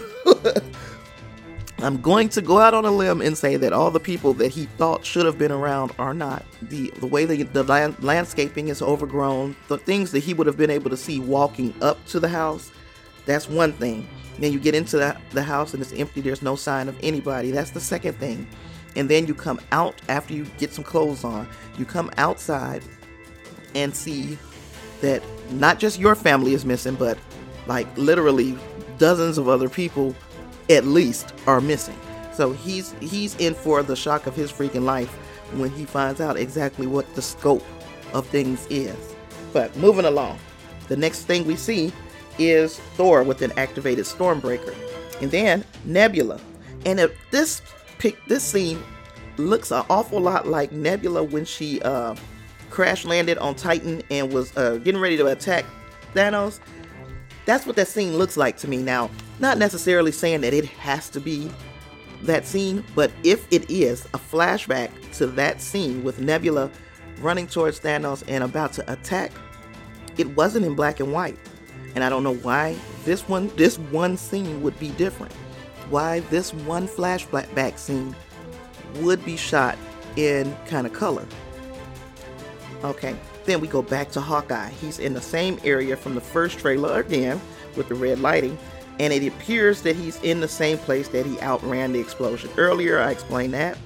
I'm 1.81 1.99
going 1.99 2.29
to 2.29 2.41
go 2.43 2.59
out 2.59 2.75
on 2.75 2.85
a 2.85 2.91
limb 2.91 3.21
and 3.21 3.35
say 3.35 3.55
that 3.57 3.73
all 3.73 3.89
the 3.89 3.99
people 3.99 4.33
that 4.33 4.49
he 4.49 4.65
thought 4.77 5.03
should 5.03 5.25
have 5.25 5.39
been 5.39 5.51
around 5.51 5.91
are 5.97 6.13
not. 6.13 6.45
The 6.61 6.91
the 6.97 7.07
way 7.07 7.25
the, 7.25 7.41
the 7.41 7.63
land, 7.63 8.01
landscaping 8.03 8.67
is 8.67 8.83
overgrown, 8.83 9.55
the 9.67 9.79
things 9.79 10.11
that 10.11 10.19
he 10.19 10.35
would 10.35 10.45
have 10.45 10.57
been 10.57 10.69
able 10.69 10.91
to 10.91 10.97
see 10.97 11.19
walking 11.19 11.73
up 11.81 12.03
to 12.07 12.19
the 12.19 12.29
house, 12.29 12.71
that's 13.25 13.49
one 13.49 13.73
thing. 13.73 14.07
Then 14.37 14.53
you 14.53 14.59
get 14.59 14.75
into 14.75 14.97
the, 14.97 15.17
the 15.31 15.41
house 15.41 15.73
and 15.73 15.81
it's 15.81 15.93
empty, 15.93 16.21
there's 16.21 16.43
no 16.43 16.55
sign 16.55 16.87
of 16.87 16.95
anybody. 17.01 17.49
That's 17.49 17.71
the 17.71 17.79
second 17.79 18.13
thing. 18.13 18.47
And 18.95 19.09
then 19.09 19.25
you 19.25 19.33
come 19.33 19.59
out 19.71 19.95
after 20.07 20.33
you 20.33 20.45
get 20.59 20.73
some 20.73 20.83
clothes 20.83 21.23
on, 21.23 21.47
you 21.79 21.85
come 21.85 22.11
outside 22.17 22.83
and 23.73 23.95
see 23.95 24.37
that 25.01 25.23
not 25.51 25.79
just 25.79 25.99
your 25.99 26.13
family 26.13 26.53
is 26.53 26.65
missing, 26.65 26.95
but 26.95 27.17
like 27.67 27.87
literally 27.97 28.57
dozens 28.97 29.37
of 29.37 29.47
other 29.47 29.69
people 29.69 30.15
at 30.69 30.85
least 30.85 31.33
are 31.47 31.61
missing. 31.61 31.97
So 32.33 32.53
he's 32.53 32.93
he's 32.99 33.35
in 33.37 33.53
for 33.53 33.83
the 33.83 33.95
shock 33.95 34.27
of 34.27 34.35
his 34.35 34.51
freaking 34.51 34.83
life 34.83 35.09
when 35.53 35.69
he 35.69 35.85
finds 35.85 36.21
out 36.21 36.37
exactly 36.37 36.87
what 36.87 37.13
the 37.15 37.21
scope 37.21 37.63
of 38.13 38.25
things 38.27 38.65
is. 38.69 39.15
But 39.53 39.75
moving 39.75 40.05
along, 40.05 40.39
the 40.87 40.95
next 40.95 41.23
thing 41.23 41.45
we 41.45 41.55
see 41.55 41.91
is 42.39 42.79
Thor 42.95 43.23
with 43.23 43.41
an 43.41 43.51
activated 43.57 44.05
Stormbreaker, 44.05 44.73
and 45.21 45.29
then 45.29 45.65
Nebula. 45.85 46.39
And 46.85 46.99
if 46.99 47.11
this 47.31 47.61
this 48.27 48.43
scene 48.43 48.81
looks 49.37 49.71
an 49.71 49.83
awful 49.89 50.19
lot 50.19 50.47
like 50.47 50.71
Nebula 50.71 51.23
when 51.23 51.45
she 51.45 51.81
uh, 51.81 52.15
crash 52.69 53.05
landed 53.05 53.37
on 53.37 53.55
Titan 53.55 54.01
and 54.09 54.33
was 54.33 54.55
uh, 54.57 54.77
getting 54.77 54.99
ready 54.99 55.17
to 55.17 55.27
attack 55.27 55.65
Thanos. 56.13 56.59
That's 57.45 57.65
what 57.65 57.75
that 57.75 57.87
scene 57.87 58.17
looks 58.17 58.37
like 58.37 58.57
to 58.57 58.67
me. 58.67 58.77
Now, 58.77 59.09
not 59.39 59.57
necessarily 59.57 60.11
saying 60.11 60.41
that 60.41 60.53
it 60.53 60.65
has 60.65 61.09
to 61.09 61.19
be 61.19 61.49
that 62.23 62.45
scene, 62.45 62.83
but 62.95 63.11
if 63.23 63.47
it 63.51 63.69
is 63.69 64.05
a 64.13 64.19
flashback 64.19 64.91
to 65.17 65.27
that 65.27 65.61
scene 65.61 66.03
with 66.03 66.19
Nebula 66.19 66.69
running 67.19 67.47
towards 67.47 67.79
Thanos 67.79 68.23
and 68.27 68.43
about 68.43 68.73
to 68.73 68.91
attack, 68.91 69.31
it 70.17 70.27
wasn't 70.35 70.65
in 70.65 70.75
black 70.75 70.99
and 70.99 71.11
white. 71.11 71.37
And 71.95 72.03
I 72.03 72.09
don't 72.09 72.23
know 72.23 72.35
why 72.35 72.75
this 73.03 73.27
one 73.27 73.51
this 73.55 73.77
one 73.77 74.17
scene 74.17 74.61
would 74.61 74.79
be 74.79 74.89
different. 74.91 75.33
Why 75.89 76.21
this 76.21 76.53
one 76.53 76.87
flashback 76.87 77.77
scene 77.77 78.15
would 78.97 79.23
be 79.25 79.35
shot 79.35 79.77
in 80.15 80.55
kind 80.67 80.85
of 80.85 80.93
color. 80.93 81.25
Okay, 82.83 83.15
then 83.51 83.59
we 83.59 83.67
go 83.67 83.81
back 83.81 84.09
to 84.11 84.21
Hawkeye. 84.21 84.69
He's 84.69 84.99
in 84.99 85.13
the 85.13 85.21
same 85.21 85.59
area 85.63 85.97
from 85.97 86.15
the 86.15 86.21
first 86.21 86.57
trailer 86.57 86.99
again 86.99 87.41
with 87.75 87.89
the 87.89 87.95
red 87.95 88.19
lighting 88.19 88.57
and 89.01 89.11
it 89.11 89.27
appears 89.27 89.81
that 89.81 89.95
he's 89.95 90.21
in 90.21 90.39
the 90.39 90.47
same 90.47 90.77
place 90.77 91.07
that 91.07 91.25
he 91.25 91.39
outran 91.41 91.91
the 91.91 91.99
explosion. 91.99 92.51
Earlier, 92.55 92.99
I 92.99 93.09
explained 93.09 93.53
that. 93.55 93.77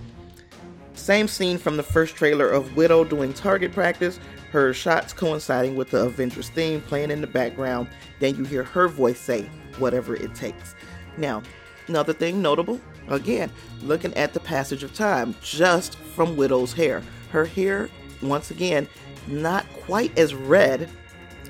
Same 0.93 1.27
scene 1.27 1.57
from 1.57 1.77
the 1.77 1.84
first 1.84 2.15
trailer 2.15 2.50
of 2.50 2.75
Widow 2.75 3.05
doing 3.05 3.31
target 3.31 3.72
practice, 3.72 4.19
her 4.51 4.74
shots 4.74 5.13
coinciding 5.13 5.75
with 5.75 5.89
the 5.91 6.05
Avengers 6.05 6.50
theme 6.50 6.81
playing 6.81 7.12
in 7.12 7.22
the 7.22 7.27
background. 7.27 7.88
Then 8.19 8.36
you 8.36 8.43
hear 8.43 8.63
her 8.63 8.89
voice 8.89 9.19
say, 9.19 9.43
whatever 9.77 10.15
it 10.15 10.36
takes. 10.36 10.75
Now, 11.17 11.43
another 11.88 12.12
thing 12.13 12.41
notable, 12.41 12.81
again, 13.07 13.51
looking 13.84 14.13
at 14.15 14.34
the 14.34 14.39
passage 14.41 14.84
of 14.84 14.93
time 14.93 15.34
just 15.41 15.98
from 15.98 16.36
Widow's 16.36 16.74
hair. 16.74 17.01
Her 17.31 17.45
hair, 17.45 17.89
once 18.22 18.51
again, 18.51 18.88
not 19.27 19.65
quite 19.74 20.17
as 20.17 20.34
red 20.34 20.89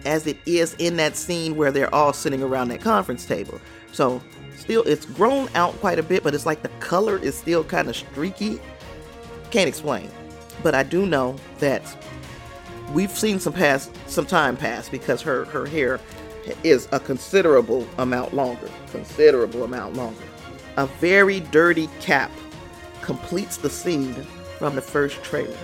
as 0.06 0.28
it 0.28 0.38
is 0.46 0.76
in 0.76 0.98
that 0.98 1.16
scene 1.16 1.56
where 1.56 1.72
they're 1.72 1.94
all 1.94 2.14
sitting 2.14 2.44
around 2.44 2.68
that 2.70 2.82
conference 2.82 3.26
table. 3.26 3.60
So, 3.92 4.22
still, 4.56 4.84
it's 4.84 5.06
grown 5.06 5.50
out 5.56 5.74
quite 5.80 5.98
a 5.98 6.04
bit, 6.04 6.24
but 6.24 6.36
it's 6.36 6.46
like 6.46 6.62
the 6.62 6.70
color 6.80 7.18
is 7.18 7.36
still 7.36 7.64
kind 7.64 7.90
of 7.90 7.96
streaky. 7.96 8.60
Can't 9.50 9.68
explain. 9.68 10.10
But 10.62 10.76
I 10.76 10.84
do 10.84 11.06
know 11.06 11.36
that 11.60 11.82
we've 12.94 13.12
seen 13.12 13.40
some 13.40 13.54
past 13.54 13.92
some 14.08 14.26
time 14.26 14.56
pass 14.56 14.90
because 14.90 15.22
her 15.22 15.46
her 15.46 15.66
hair 15.66 16.00
is 16.64 16.88
a 16.92 17.00
considerable 17.00 17.88
amount 17.98 18.34
longer 18.34 18.70
considerable 18.92 19.64
amount 19.64 19.96
longer 19.96 20.24
a 20.78 20.86
very 20.86 21.40
dirty 21.40 21.90
cap 22.00 22.32
completes 23.02 23.58
the 23.58 23.70
scene 23.70 24.14
from 24.60 24.76
the 24.76 24.82
first 24.82 25.24
trailer 25.24 25.58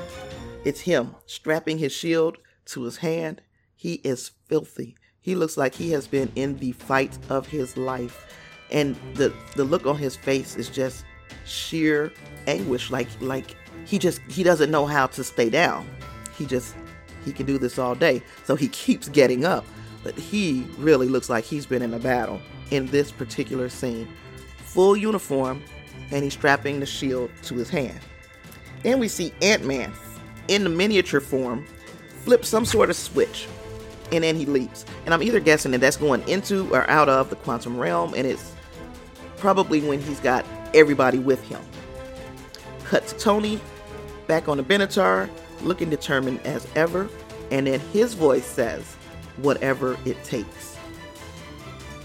it's 0.64 0.82
him 0.82 1.16
strapping 1.26 1.78
his 1.78 1.92
shield 1.92 2.38
to 2.66 2.84
his 2.84 2.98
hand 2.98 3.42
he 3.82 3.94
is 4.04 4.30
filthy. 4.46 4.96
He 5.22 5.34
looks 5.34 5.58
like 5.58 5.74
he 5.74 5.90
has 5.90 6.06
been 6.06 6.32
in 6.36 6.56
the 6.60 6.72
fight 6.74 7.18
of 7.30 7.48
his 7.48 7.76
life. 7.78 8.32
And 8.70 8.96
the 9.16 9.34
the 9.56 9.64
look 9.64 9.88
on 9.88 9.98
his 9.98 10.16
face 10.16 10.56
is 10.56 10.70
just 10.70 11.04
sheer 11.48 12.14
anguish 12.46 12.92
like 12.92 13.08
like 13.20 13.56
he 13.86 13.98
just 13.98 14.22
he 14.30 14.44
doesn't 14.44 14.70
know 14.70 14.86
how 14.86 15.08
to 15.08 15.24
stay 15.24 15.50
down. 15.50 15.88
He 16.38 16.46
just 16.46 16.76
he 17.26 17.34
can 17.34 17.48
do 17.48 17.58
this 17.58 17.80
all 17.80 17.96
day. 17.96 18.22
So 18.44 18.56
he 18.56 18.68
keeps 18.84 19.10
getting 19.10 19.46
up. 19.46 19.66
But 20.04 20.14
he 20.14 20.68
really 20.78 21.08
looks 21.08 21.28
like 21.28 21.44
he's 21.44 21.66
been 21.66 21.82
in 21.82 21.96
a 21.96 22.00
battle 22.00 22.40
in 22.70 22.86
this 22.86 23.12
particular 23.12 23.68
scene. 23.68 24.08
Full 24.58 24.96
uniform 24.96 25.64
and 26.12 26.24
he's 26.24 26.34
strapping 26.34 26.80
the 26.80 26.86
shield 26.86 27.32
to 27.46 27.56
his 27.56 27.72
hand. 27.72 28.00
Then 28.84 29.00
we 29.00 29.08
see 29.08 29.34
Ant-Man 29.42 29.92
in 30.52 30.66
the 30.66 30.70
miniature 30.70 31.22
form 31.22 31.66
flips 32.24 32.50
some 32.50 32.66
sort 32.66 32.90
of 32.90 32.96
switch 32.96 33.48
and 34.12 34.24
then 34.24 34.36
he 34.36 34.46
leaps. 34.46 34.86
And 35.06 35.14
I'm 35.14 35.24
either 35.24 35.40
guessing 35.40 35.72
that 35.72 35.80
that's 35.80 35.96
going 35.96 36.28
into 36.28 36.70
or 36.74 36.88
out 36.90 37.08
of 37.08 37.30
the 37.30 37.38
quantum 37.38 37.78
realm, 37.78 38.14
and 38.14 38.28
it's 38.28 38.54
probably 39.38 39.80
when 39.82 40.02
he's 40.02 40.20
got 40.20 40.46
everybody 40.74 41.18
with 41.18 41.42
him. 41.48 41.62
Cut 42.84 43.08
to 43.08 43.18
Tony 43.18 43.60
back 44.28 44.50
on 44.50 44.58
the 44.58 44.64
Benatar, 44.64 45.30
looking 45.62 45.90
determined 45.90 46.42
as 46.46 46.68
ever, 46.76 47.10
and 47.52 47.68
then 47.68 47.80
his 47.80 48.14
voice 48.14 48.46
says, 48.46 48.84
Whatever 49.38 49.98
it 50.06 50.22
takes. 50.26 50.78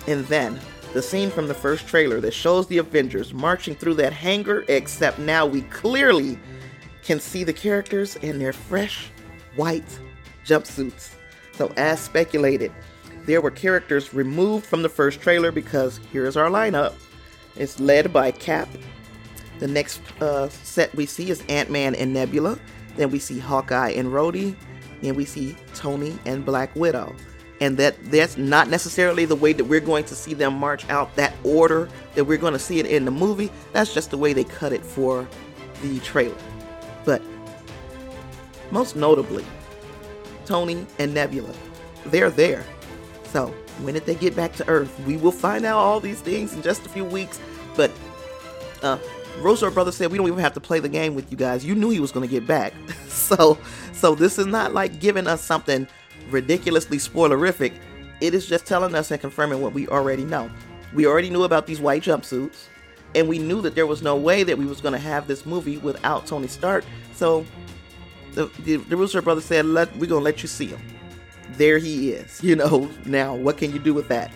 And 0.06 0.24
then 0.26 0.60
the 0.92 1.02
scene 1.02 1.28
from 1.28 1.48
the 1.48 1.54
first 1.54 1.88
trailer 1.88 2.20
that 2.20 2.32
shows 2.32 2.68
the 2.68 2.78
Avengers 2.78 3.34
marching 3.34 3.74
through 3.74 3.94
that 3.94 4.12
hangar, 4.12 4.64
except 4.68 5.18
now 5.18 5.44
we 5.44 5.62
clearly 5.62 6.38
can 7.06 7.20
see 7.20 7.44
the 7.44 7.52
characters 7.52 8.16
in 8.16 8.38
their 8.38 8.52
fresh 8.52 9.10
white 9.54 9.98
jumpsuits. 10.44 11.10
So, 11.52 11.72
as 11.76 12.00
speculated, 12.00 12.72
there 13.24 13.40
were 13.40 13.50
characters 13.50 14.12
removed 14.12 14.66
from 14.66 14.82
the 14.82 14.88
first 14.88 15.20
trailer 15.20 15.52
because 15.52 16.00
here's 16.12 16.36
our 16.36 16.50
lineup. 16.50 16.94
It's 17.54 17.80
led 17.80 18.12
by 18.12 18.32
Cap. 18.32 18.68
The 19.58 19.68
next 19.68 20.00
uh, 20.20 20.48
set 20.48 20.94
we 20.94 21.06
see 21.06 21.30
is 21.30 21.42
Ant 21.48 21.70
Man 21.70 21.94
and 21.94 22.12
Nebula. 22.12 22.58
Then 22.96 23.10
we 23.10 23.18
see 23.18 23.38
Hawkeye 23.38 23.90
and 23.90 24.08
Rhodey. 24.08 24.54
Then 25.00 25.14
we 25.14 25.24
see 25.24 25.56
Tony 25.74 26.18
and 26.26 26.44
Black 26.44 26.74
Widow. 26.76 27.14
And 27.60 27.78
that 27.78 27.96
that's 28.10 28.36
not 28.36 28.68
necessarily 28.68 29.24
the 29.24 29.36
way 29.36 29.54
that 29.54 29.64
we're 29.64 29.80
going 29.80 30.04
to 30.04 30.14
see 30.14 30.34
them 30.34 30.54
march 30.54 30.86
out 30.90 31.14
that 31.16 31.34
order 31.42 31.88
that 32.14 32.24
we're 32.24 32.36
going 32.36 32.52
to 32.52 32.58
see 32.58 32.80
it 32.80 32.86
in 32.86 33.06
the 33.06 33.10
movie. 33.10 33.50
That's 33.72 33.94
just 33.94 34.10
the 34.10 34.18
way 34.18 34.34
they 34.34 34.44
cut 34.44 34.72
it 34.72 34.84
for 34.84 35.26
the 35.80 35.98
trailer. 36.00 36.36
But 37.06 37.22
most 38.70 38.96
notably, 38.96 39.44
Tony, 40.44 40.86
and 40.98 41.14
Nebula. 41.14 41.54
They're 42.04 42.30
there. 42.30 42.64
So, 43.24 43.48
when 43.80 43.94
did 43.94 44.04
they 44.06 44.14
get 44.14 44.36
back 44.36 44.52
to 44.56 44.68
Earth? 44.68 44.98
We 45.06 45.16
will 45.16 45.32
find 45.32 45.64
out 45.64 45.78
all 45.78 46.00
these 46.00 46.20
things 46.20 46.52
in 46.52 46.62
just 46.62 46.84
a 46.84 46.88
few 46.88 47.04
weeks. 47.04 47.40
But 47.74 47.90
uh, 48.82 48.98
Russo 49.40 49.70
Brothers 49.70 49.96
said 49.96 50.10
we 50.10 50.18
don't 50.18 50.26
even 50.26 50.38
have 50.40 50.54
to 50.54 50.60
play 50.60 50.80
the 50.80 50.88
game 50.88 51.14
with 51.14 51.30
you 51.30 51.36
guys. 51.36 51.64
You 51.64 51.74
knew 51.74 51.90
he 51.90 52.00
was 52.00 52.12
going 52.12 52.26
to 52.26 52.32
get 52.32 52.46
back. 52.46 52.72
so, 53.08 53.58
so 53.92 54.14
this 54.14 54.38
is 54.38 54.46
not 54.46 54.72
like 54.74 55.00
giving 55.00 55.26
us 55.26 55.42
something 55.42 55.86
ridiculously 56.30 56.98
spoilerific. 56.98 57.72
It 58.20 58.34
is 58.34 58.46
just 58.46 58.66
telling 58.66 58.94
us 58.94 59.10
and 59.10 59.20
confirming 59.20 59.60
what 59.60 59.74
we 59.74 59.88
already 59.88 60.24
know. 60.24 60.50
We 60.94 61.06
already 61.06 61.28
knew 61.28 61.42
about 61.42 61.66
these 61.66 61.80
white 61.80 62.02
jumpsuits, 62.02 62.68
and 63.16 63.28
we 63.28 63.38
knew 63.38 63.62
that 63.62 63.74
there 63.74 63.86
was 63.86 64.02
no 64.02 64.14
way 64.14 64.42
that 64.42 64.58
we 64.58 64.66
was 64.66 64.80
going 64.80 64.92
to 64.92 64.98
have 64.98 65.26
this 65.26 65.46
movie 65.46 65.78
without 65.78 66.26
Tony 66.26 66.46
Stark. 66.46 66.84
So 67.14 67.46
the, 68.32 68.46
the, 68.60 68.76
the 68.76 68.96
Russo 68.96 69.22
brothers 69.22 69.46
said, 69.46 69.64
let, 69.64 69.90
we're 69.96 70.06
going 70.06 70.20
to 70.20 70.24
let 70.24 70.42
you 70.42 70.48
see 70.48 70.66
him. 70.66 70.80
There 71.52 71.78
he 71.78 72.12
is. 72.12 72.42
You 72.44 72.56
know, 72.56 72.90
now 73.06 73.34
what 73.34 73.56
can 73.56 73.72
you 73.72 73.78
do 73.78 73.94
with 73.94 74.08
that? 74.08 74.30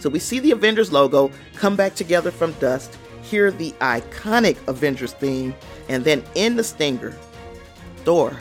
So 0.00 0.08
we 0.08 0.18
see 0.18 0.40
the 0.40 0.50
Avengers 0.50 0.90
logo 0.90 1.30
come 1.54 1.76
back 1.76 1.94
together 1.94 2.30
from 2.30 2.52
dust, 2.54 2.98
hear 3.22 3.50
the 3.50 3.72
iconic 3.72 4.56
Avengers 4.68 5.12
theme, 5.12 5.54
and 5.88 6.02
then 6.02 6.24
in 6.34 6.56
the 6.56 6.64
stinger, 6.64 7.16
Thor 7.98 8.36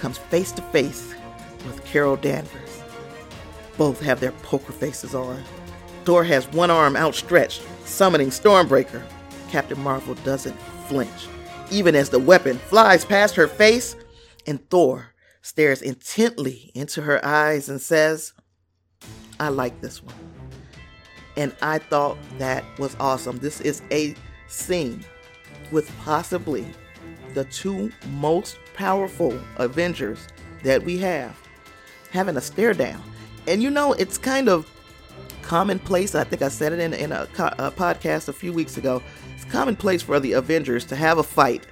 comes 0.00 0.18
face 0.18 0.52
to 0.52 0.62
face 0.62 1.14
with 1.66 1.82
Carol 1.84 2.16
Danvers. 2.16 2.82
both 3.76 4.00
have 4.00 4.20
their 4.20 4.32
poker 4.32 4.72
faces 4.72 5.14
on. 5.14 5.42
Thor 6.08 6.24
has 6.24 6.50
one 6.52 6.70
arm 6.70 6.96
outstretched, 6.96 7.60
summoning 7.84 8.30
Stormbreaker. 8.30 9.02
Captain 9.50 9.78
Marvel 9.78 10.14
doesn't 10.24 10.58
flinch, 10.86 11.28
even 11.70 11.94
as 11.94 12.08
the 12.08 12.18
weapon 12.18 12.56
flies 12.56 13.04
past 13.04 13.34
her 13.34 13.46
face, 13.46 13.94
and 14.46 14.58
Thor 14.70 15.12
stares 15.42 15.82
intently 15.82 16.72
into 16.74 17.02
her 17.02 17.22
eyes 17.22 17.68
and 17.68 17.78
says, 17.78 18.32
I 19.38 19.50
like 19.50 19.82
this 19.82 20.02
one. 20.02 20.14
And 21.36 21.54
I 21.60 21.76
thought 21.76 22.16
that 22.38 22.64
was 22.78 22.96
awesome. 22.98 23.36
This 23.36 23.60
is 23.60 23.82
a 23.90 24.14
scene 24.46 25.04
with 25.70 25.94
possibly 25.98 26.66
the 27.34 27.44
two 27.44 27.92
most 28.12 28.56
powerful 28.72 29.38
Avengers 29.58 30.26
that 30.64 30.82
we 30.82 30.96
have 30.96 31.38
having 32.12 32.38
a 32.38 32.40
stare 32.40 32.72
down. 32.72 33.02
And 33.46 33.62
you 33.62 33.68
know, 33.68 33.92
it's 33.92 34.16
kind 34.16 34.48
of 34.48 34.66
commonplace. 35.48 36.14
I 36.14 36.24
think 36.24 36.42
I 36.42 36.48
said 36.48 36.74
it 36.74 36.78
in, 36.78 36.92
in 36.92 37.10
a, 37.10 37.22
a 37.22 37.70
podcast 37.70 38.28
a 38.28 38.34
few 38.34 38.52
weeks 38.52 38.76
ago. 38.76 39.02
It's 39.34 39.46
commonplace 39.46 40.02
for 40.02 40.20
the 40.20 40.32
Avengers 40.32 40.84
to 40.86 40.96
have 40.96 41.16
a 41.16 41.22
fight 41.22 41.66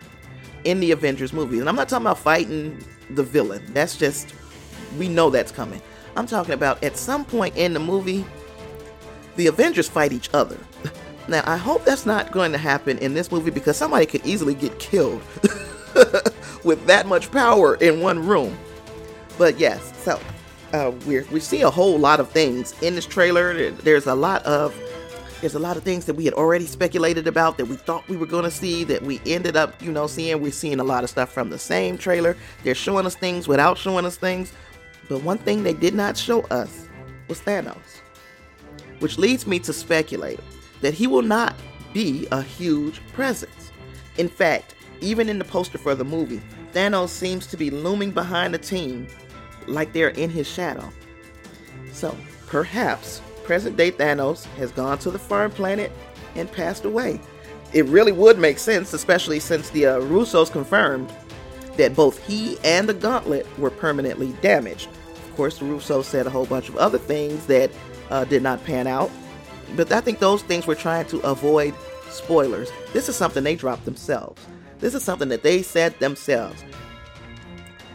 in 0.64 0.80
the 0.80 0.92
Avengers 0.92 1.35
movie. 1.35 1.59
And 1.61 1.68
I'm 1.68 1.76
not 1.76 1.87
talking 1.87 2.06
about 2.06 2.18
fighting 2.18 2.83
the 3.11 3.23
villain. 3.23 3.62
That's 3.75 3.95
just, 3.95 4.35
we 4.99 5.09
know 5.09 5.28
that's 5.28 5.52
coming. 5.52 5.83
I'm 6.16 6.26
talking 6.26 6.54
about 6.54 6.83
at 6.83 6.97
some 6.97 7.23
point 7.23 7.54
in 7.54 7.75
the 7.75 7.78
movie, 7.78 8.25
the 9.37 9.47
Avengers 9.47 9.90
fight 9.90 10.12
each 10.12 10.30
other. 10.33 10.59
Now, 11.28 11.42
I 11.45 11.56
hope 11.56 11.85
that's 11.85 12.06
not 12.06 12.30
going 12.30 12.52
to 12.52 12.59
happen 12.59 12.99
in 12.99 13.14
this 13.14 13.33
movie 13.33 13.50
because 13.50 13.76
somebody 13.76 14.06
could 14.06 14.25
easily 14.25 14.54
get 14.54 14.78
killed 14.78 15.21
with 16.62 16.87
that 16.87 17.06
much 17.06 17.33
power 17.33 17.75
in 17.75 18.00
one 18.00 18.25
room. 18.25 18.56
But 19.37 19.59
yes, 19.59 19.92
so 20.04 20.21
uh, 20.73 20.92
we 21.06 21.20
we 21.25 21.40
see 21.40 21.62
a 21.62 21.70
whole 21.70 21.99
lot 21.99 22.20
of 22.20 22.30
things 22.30 22.75
in 22.82 22.94
this 22.94 23.06
trailer. 23.06 23.70
There's 23.70 24.06
a 24.06 24.14
lot 24.14 24.44
of 24.44 24.75
there's 25.40 25.54
a 25.54 25.58
lot 25.58 25.76
of 25.76 25.82
things 25.82 26.06
that 26.06 26.14
we 26.14 26.25
had 26.25 26.35
already 26.35 26.66
speculated 26.66 27.26
about 27.26 27.58
that 27.58 27.66
we 27.66 27.76
thought 27.76 28.08
we 28.08 28.16
were 28.16 28.26
going 28.26 28.44
to 28.44 28.50
see 28.50 28.85
that 28.85 29.02
we 29.02 29.20
ended 29.26 29.56
up, 29.56 29.80
you 29.82 29.92
know, 29.92 30.06
seeing. 30.06 30.40
We're 30.40 30.52
seeing 30.52 30.80
a 30.80 30.85
lot 30.85 31.04
of 31.04 31.11
stuff 31.11 31.32
from 31.32 31.50
the 31.50 31.58
same 31.58 31.99
trailer. 31.99 32.37
They're 32.64 32.75
showing 32.75 33.06
us 33.06 33.14
things 33.14 33.46
without 33.46 33.78
showing 33.78 34.06
us 34.06 34.16
things. 34.16 34.52
But 35.08 35.23
one 35.23 35.38
thing 35.38 35.62
they 35.62 35.75
did 35.75 35.94
not 35.94 36.16
show 36.16 36.42
us 36.44 36.88
was 37.28 37.38
Thanos, 37.40 38.00
which 38.99 39.18
leads 39.18 39.46
me 39.46 39.58
to 39.61 39.73
speculate 39.73 40.40
that 40.80 40.94
he 40.94 41.06
will 41.06 41.23
not 41.23 41.54
be 41.92 42.26
a 42.32 42.42
huge 42.42 43.00
presence. 43.12 43.70
In 44.18 44.28
fact, 44.28 44.75
even 45.00 45.28
in 45.28 45.38
the 45.38 45.44
poster 45.44 45.78
for 45.78 45.94
the 45.94 46.04
movie, 46.04 46.40
Thanos 46.73 47.11
seems 47.11 47.46
to 47.49 47.56
be 47.56 47.70
looming 47.70 48.11
behind 48.11 48.52
the 48.52 48.58
team 48.58 49.06
like 49.68 49.92
they're 49.92 50.08
in 50.11 50.30
his 50.30 50.46
shadow. 50.46 50.88
So, 51.92 52.16
perhaps 52.46 53.20
present 53.44 53.76
day 53.76 53.92
Thanos 53.92 54.44
has 54.56 54.73
gone 54.73 54.99
to 54.99 55.11
the 55.11 55.18
farm 55.18 55.50
planet 55.50 55.92
and 56.35 56.50
passed 56.50 56.85
away. 56.85 57.20
It 57.73 57.85
really 57.87 58.12
would 58.12 58.38
make 58.38 58.58
sense, 58.58 58.92
especially 58.92 59.40
since 59.40 59.70
the 59.70 59.87
uh, 59.87 60.00
Russos 60.00 60.50
confirmed 60.50 61.12
that 61.76 61.94
both 61.94 62.25
he 62.26 62.58
and 62.64 62.88
the 62.88 62.94
gauntlet 62.94 63.46
were 63.58 63.70
permanently 63.70 64.32
damaged. 64.40 64.88
Of 65.28 65.37
course, 65.37 65.58
the 65.58 65.66
Russos 65.66 66.04
said 66.04 66.26
a 66.26 66.30
whole 66.30 66.46
bunch 66.46 66.68
of 66.68 66.76
other 66.76 66.99
things 66.99 67.46
that 67.46 67.70
uh, 68.11 68.25
did 68.25 68.42
not 68.42 68.64
pan 68.64 68.87
out, 68.87 69.11
but 69.76 69.92
I 69.92 70.00
think 70.00 70.18
those 70.18 70.42
things 70.42 70.66
were 70.66 70.75
trying 70.75 71.06
to 71.06 71.20
avoid 71.20 71.75
spoilers. 72.11 72.70
This 72.92 73.08
is 73.08 73.16
something 73.16 73.44
they 73.44 73.56
dropped 73.56 73.85
themselves. 73.85 74.42
This 74.78 74.94
is 74.94 75.02
something 75.02 75.28
that 75.28 75.42
they 75.42 75.62
said 75.62 75.99
themselves. 75.99 76.64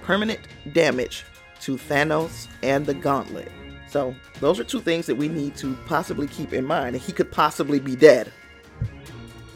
Permanent 0.01 0.39
damage 0.73 1.25
to 1.61 1.77
Thanos 1.77 2.47
and 2.63 2.85
the 2.85 2.93
Gauntlet. 2.93 3.51
So, 3.87 4.15
those 4.39 4.59
are 4.59 4.63
two 4.63 4.79
things 4.79 5.05
that 5.05 5.15
we 5.15 5.27
need 5.27 5.55
to 5.57 5.75
possibly 5.85 6.27
keep 6.27 6.53
in 6.53 6.65
mind. 6.65 6.95
He 6.95 7.11
could 7.11 7.31
possibly 7.31 7.79
be 7.79 7.95
dead. 7.95 8.31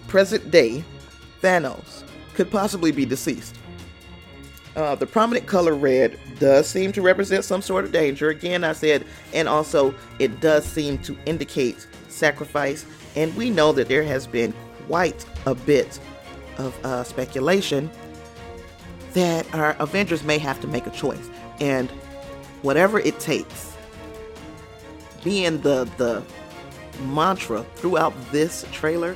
Present 0.07 0.51
day, 0.51 0.83
Thanos 1.41 2.03
could 2.33 2.51
possibly 2.51 2.91
be 2.91 3.05
deceased. 3.05 3.57
Uh, 4.75 4.93
the 4.93 5.05
prominent 5.05 5.47
color 5.47 5.73
red 5.73 6.19
does 6.37 6.67
seem 6.67 6.91
to 6.91 7.01
represent 7.01 7.45
some 7.45 7.61
sort 7.61 7.85
of 7.85 7.93
danger. 7.93 8.29
Again, 8.29 8.65
I 8.65 8.73
said, 8.73 9.05
and 9.33 9.47
also 9.47 9.95
it 10.19 10.41
does 10.41 10.65
seem 10.65 10.97
to 10.99 11.17
indicate 11.25 11.87
sacrifice. 12.09 12.85
And 13.15 13.33
we 13.37 13.49
know 13.49 13.71
that 13.71 13.87
there 13.87 14.03
has 14.03 14.27
been 14.27 14.53
quite 14.87 15.25
a 15.45 15.55
bit 15.55 15.97
of 16.57 16.85
uh, 16.85 17.03
speculation 17.03 17.89
that 19.13 19.53
our 19.55 19.77
Avengers 19.79 20.23
may 20.23 20.37
have 20.37 20.59
to 20.59 20.67
make 20.67 20.85
a 20.87 20.91
choice. 20.91 21.29
And 21.59 21.89
whatever 22.61 22.99
it 22.99 23.19
takes, 23.19 23.75
being 25.23 25.61
the 25.61 25.85
the 25.97 26.23
mantra 27.07 27.63
throughout 27.75 28.13
this 28.31 28.65
trailer, 28.71 29.15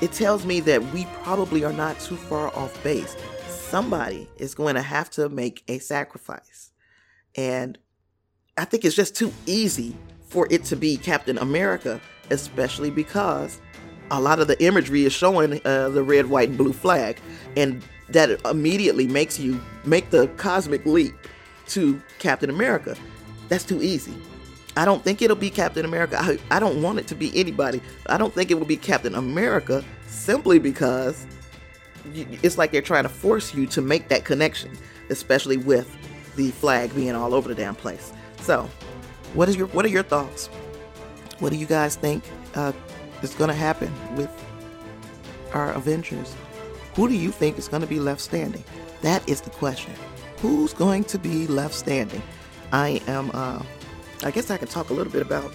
it 0.00 0.12
tells 0.12 0.44
me 0.44 0.60
that 0.60 0.82
we 0.92 1.06
probably 1.22 1.64
are 1.64 1.72
not 1.72 1.98
too 2.00 2.16
far 2.16 2.54
off 2.56 2.82
base. 2.82 3.16
Somebody 3.48 4.28
is 4.36 4.54
going 4.54 4.74
to 4.76 4.82
have 4.82 5.10
to 5.10 5.28
make 5.28 5.62
a 5.68 5.78
sacrifice. 5.78 6.70
And 7.34 7.78
I 8.56 8.64
think 8.64 8.84
it's 8.84 8.96
just 8.96 9.14
too 9.14 9.32
easy 9.46 9.94
for 10.26 10.46
it 10.50 10.64
to 10.64 10.76
be 10.76 10.96
Captain 10.96 11.38
America, 11.38 12.00
especially 12.30 12.90
because 12.90 13.60
a 14.10 14.20
lot 14.20 14.40
of 14.40 14.48
the 14.48 14.62
imagery 14.64 15.04
is 15.04 15.12
showing 15.12 15.60
uh, 15.64 15.90
the 15.90 16.02
red, 16.02 16.26
white, 16.26 16.48
and 16.48 16.58
blue 16.58 16.72
flag. 16.72 17.20
And 17.56 17.82
that 18.08 18.40
immediately 18.46 19.06
makes 19.06 19.38
you 19.38 19.60
make 19.84 20.10
the 20.10 20.28
cosmic 20.38 20.84
leap 20.86 21.14
to 21.68 22.00
Captain 22.18 22.50
America. 22.50 22.96
That's 23.48 23.64
too 23.64 23.82
easy. 23.82 24.14
I 24.76 24.84
don't 24.84 25.02
think 25.02 25.22
it'll 25.22 25.36
be 25.36 25.50
Captain 25.50 25.84
America. 25.84 26.18
I, 26.20 26.38
I 26.50 26.60
don't 26.60 26.82
want 26.82 26.98
it 26.98 27.06
to 27.08 27.14
be 27.14 27.32
anybody. 27.38 27.80
I 28.06 28.16
don't 28.16 28.32
think 28.32 28.50
it 28.50 28.54
will 28.54 28.66
be 28.66 28.76
Captain 28.76 29.14
America 29.14 29.84
simply 30.06 30.58
because 30.58 31.26
it's 32.14 32.58
like 32.58 32.70
they're 32.70 32.80
trying 32.80 33.02
to 33.02 33.08
force 33.08 33.54
you 33.54 33.66
to 33.66 33.82
make 33.82 34.08
that 34.08 34.24
connection, 34.24 34.70
especially 35.10 35.56
with 35.56 35.94
the 36.36 36.50
flag 36.52 36.94
being 36.94 37.14
all 37.14 37.34
over 37.34 37.48
the 37.48 37.54
damn 37.54 37.74
place. 37.74 38.12
So, 38.40 38.70
what 39.34 39.48
is 39.48 39.56
your 39.56 39.66
what 39.68 39.84
are 39.84 39.88
your 39.88 40.04
thoughts? 40.04 40.46
What 41.40 41.50
do 41.50 41.56
you 41.56 41.66
guys 41.66 41.96
think 41.96 42.24
uh, 42.54 42.72
is 43.22 43.34
going 43.34 43.48
to 43.48 43.54
happen 43.54 43.92
with 44.16 44.30
our 45.52 45.72
Avengers? 45.72 46.34
Who 46.94 47.08
do 47.08 47.14
you 47.14 47.30
think 47.30 47.58
is 47.58 47.68
going 47.68 47.82
to 47.82 47.88
be 47.88 48.00
left 48.00 48.20
standing? 48.20 48.64
That 49.02 49.28
is 49.28 49.40
the 49.40 49.50
question. 49.50 49.92
Who's 50.40 50.72
going 50.72 51.04
to 51.04 51.18
be 51.18 51.46
left 51.48 51.74
standing? 51.74 52.22
I 52.72 53.00
am. 53.08 53.30
Uh, 53.34 53.62
I 54.22 54.30
guess 54.30 54.50
I 54.50 54.56
can 54.56 54.68
talk 54.68 54.90
a 54.90 54.94
little 54.94 55.12
bit 55.12 55.22
about 55.22 55.52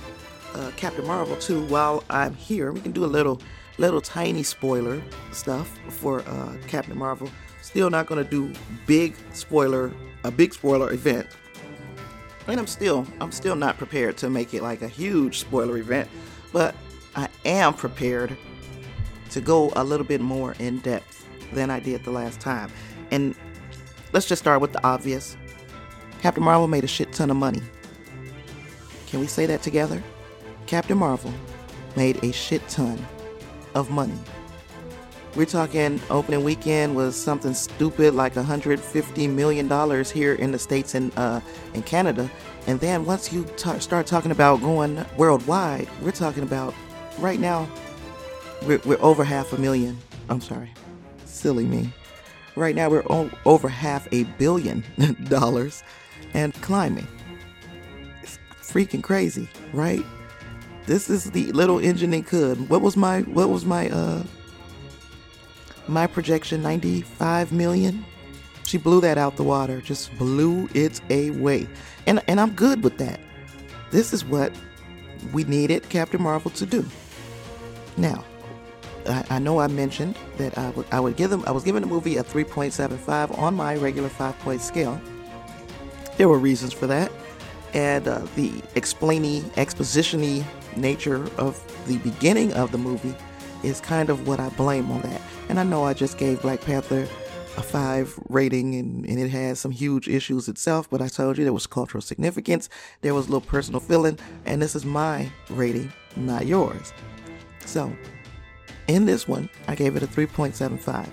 uh, 0.53 0.71
Captain 0.75 1.05
Marvel 1.07 1.35
too 1.37 1.65
while 1.67 2.03
I'm 2.09 2.33
here. 2.35 2.71
We 2.71 2.81
can 2.81 2.91
do 2.91 3.05
a 3.05 3.07
little, 3.07 3.41
little 3.77 4.01
tiny 4.01 4.43
spoiler 4.43 5.01
stuff 5.31 5.79
for 5.89 6.21
uh, 6.27 6.57
Captain 6.67 6.97
Marvel. 6.97 7.29
Still 7.61 7.89
not 7.89 8.07
gonna 8.07 8.25
do 8.25 8.51
big 8.85 9.15
spoiler, 9.31 9.91
a 10.25 10.31
big 10.31 10.53
spoiler 10.53 10.91
event. 10.91 11.27
And 12.47 12.59
I'm 12.59 12.67
still, 12.67 13.07
I'm 13.21 13.31
still 13.31 13.55
not 13.55 13.77
prepared 13.77 14.17
to 14.17 14.29
make 14.29 14.53
it 14.53 14.63
like 14.63 14.81
a 14.81 14.87
huge 14.87 15.39
spoiler 15.39 15.77
event, 15.77 16.09
but 16.51 16.75
I 17.15 17.29
am 17.45 17.73
prepared 17.73 18.35
to 19.29 19.39
go 19.39 19.71
a 19.77 19.83
little 19.83 20.05
bit 20.05 20.19
more 20.19 20.55
in 20.59 20.79
depth 20.79 21.25
than 21.53 21.69
I 21.69 21.79
did 21.79 22.03
the 22.03 22.11
last 22.11 22.41
time. 22.41 22.69
And 23.11 23.33
let's 24.13 24.27
just 24.27 24.41
start 24.41 24.61
with 24.61 24.71
the 24.71 24.83
obvious. 24.85 25.35
Captain 26.21 26.43
Marvel 26.43 26.67
made 26.67 26.85
a 26.85 26.87
shit 26.87 27.11
ton 27.11 27.29
of 27.29 27.35
money 27.35 27.61
can 29.13 29.19
we 29.19 29.27
say 29.27 29.45
that 29.45 29.61
together? 29.61 30.01
Captain 30.65 30.97
Marvel 30.97 31.31
made 31.95 32.23
a 32.23 32.31
shit 32.31 32.67
ton 32.67 32.97
of 33.75 33.91
money. 33.91 34.17
We're 35.35 35.45
talking 35.45 36.01
opening 36.09 36.43
weekend 36.43 36.95
was 36.95 37.15
something 37.15 37.53
stupid 37.53 38.15
like 38.15 38.35
150 38.35 39.27
million 39.27 39.67
dollars 39.67 40.09
here 40.09 40.33
in 40.33 40.51
the 40.51 40.57
states 40.57 40.95
and 40.95 41.11
uh, 41.15 41.41
in 41.75 41.83
Canada, 41.83 42.27
and 42.65 42.79
then 42.79 43.05
once 43.05 43.31
you 43.31 43.45
t- 43.55 43.77
start 43.77 44.07
talking 44.07 44.31
about 44.31 44.61
going 44.61 45.05
worldwide, 45.15 45.87
we're 46.01 46.09
talking 46.09 46.41
about 46.41 46.73
right 47.19 47.39
now 47.39 47.69
we're, 48.63 48.81
we're 48.83 48.97
over 48.99 49.23
half 49.23 49.53
a 49.53 49.61
million. 49.61 49.95
I'm 50.27 50.41
sorry, 50.41 50.71
silly 51.25 51.65
me. 51.65 51.93
Right 52.55 52.75
now 52.75 52.89
we're 52.89 53.03
over 53.45 53.67
half 53.67 54.07
a 54.11 54.23
billion 54.23 54.83
dollars 55.23 55.83
and 56.33 56.53
climbing 56.61 57.07
It's 58.21 58.39
freaking 58.61 59.01
crazy, 59.03 59.49
right? 59.71 60.03
This 60.85 61.09
is 61.09 61.31
the 61.31 61.51
little 61.53 61.79
engine 61.79 62.13
it 62.13 62.27
could. 62.27 62.69
What 62.69 62.81
was 62.81 62.95
my 62.95 63.21
what 63.21 63.49
was 63.49 63.65
my 63.65 63.89
uh 63.89 64.23
my 65.87 66.07
projection 66.07 66.61
95 66.61 67.51
million? 67.51 68.05
She 68.65 68.77
blew 68.77 69.01
that 69.01 69.17
out 69.17 69.35
the 69.35 69.43
water, 69.43 69.81
just 69.81 70.15
blew 70.17 70.69
it 70.73 71.01
away. 71.09 71.67
And 72.05 72.21
and 72.27 72.39
I'm 72.39 72.51
good 72.51 72.83
with 72.83 72.97
that. 72.99 73.19
This 73.91 74.13
is 74.13 74.25
what 74.25 74.51
we 75.31 75.43
needed 75.45 75.89
Captain 75.89 76.21
Marvel 76.21 76.51
to 76.51 76.65
do. 76.65 76.85
Now, 77.97 78.25
I, 79.07 79.25
I 79.31 79.39
know 79.39 79.59
I 79.59 79.67
mentioned 79.67 80.17
that 80.37 80.57
I 80.57 80.69
would 80.71 80.85
I 80.91 80.99
would 80.99 81.15
give 81.15 81.29
them 81.29 81.43
I 81.47 81.51
was 81.51 81.63
giving 81.63 81.81
the 81.81 81.87
movie 81.87 82.17
a 82.17 82.23
3.75 82.23 83.37
on 83.37 83.55
my 83.55 83.75
regular 83.75 84.09
five 84.09 84.37
point 84.39 84.61
scale. 84.61 84.99
There 86.17 86.29
were 86.29 86.39
reasons 86.39 86.73
for 86.73 86.87
that. 86.87 87.11
and 87.73 88.07
uh, 88.07 88.19
the 88.35 88.49
explainy, 88.75 89.41
expositiony 89.55 90.45
nature 90.77 91.23
of 91.37 91.59
the 91.87 91.97
beginning 91.99 92.53
of 92.53 92.71
the 92.71 92.77
movie 92.77 93.15
is 93.63 93.81
kind 93.81 94.09
of 94.09 94.27
what 94.27 94.39
I 94.39 94.49
blame 94.49 94.91
on 94.91 95.01
that. 95.01 95.21
And 95.49 95.59
I 95.59 95.63
know 95.63 95.83
I 95.83 95.93
just 95.93 96.17
gave 96.17 96.41
Black 96.41 96.61
Panther 96.61 97.07
a 97.57 97.61
five 97.63 98.17
rating 98.29 98.75
and, 98.75 99.05
and 99.05 99.19
it 99.19 99.29
has 99.29 99.59
some 99.59 99.71
huge 99.71 100.07
issues 100.07 100.47
itself, 100.47 100.89
but 100.89 101.01
I 101.01 101.07
told 101.07 101.37
you 101.37 101.43
there 101.43 101.53
was 101.53 101.67
cultural 101.67 102.01
significance, 102.01 102.69
there 103.01 103.13
was 103.13 103.27
a 103.27 103.29
little 103.29 103.41
personal 103.47 103.79
feeling, 103.79 104.17
and 104.45 104.61
this 104.61 104.75
is 104.75 104.85
my 104.85 105.31
rating, 105.49 105.91
not 106.15 106.45
yours. 106.47 106.93
So, 107.65 107.91
in 108.87 109.05
this 109.05 109.27
one, 109.27 109.49
I 109.67 109.75
gave 109.75 109.95
it 109.95 110.03
a 110.03 110.07
3.75 110.07 111.09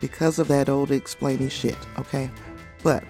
because 0.00 0.38
of 0.38 0.48
that 0.48 0.68
old 0.68 0.90
explaining 0.90 1.48
shit, 1.48 1.78
okay? 1.98 2.30
But 2.82 3.04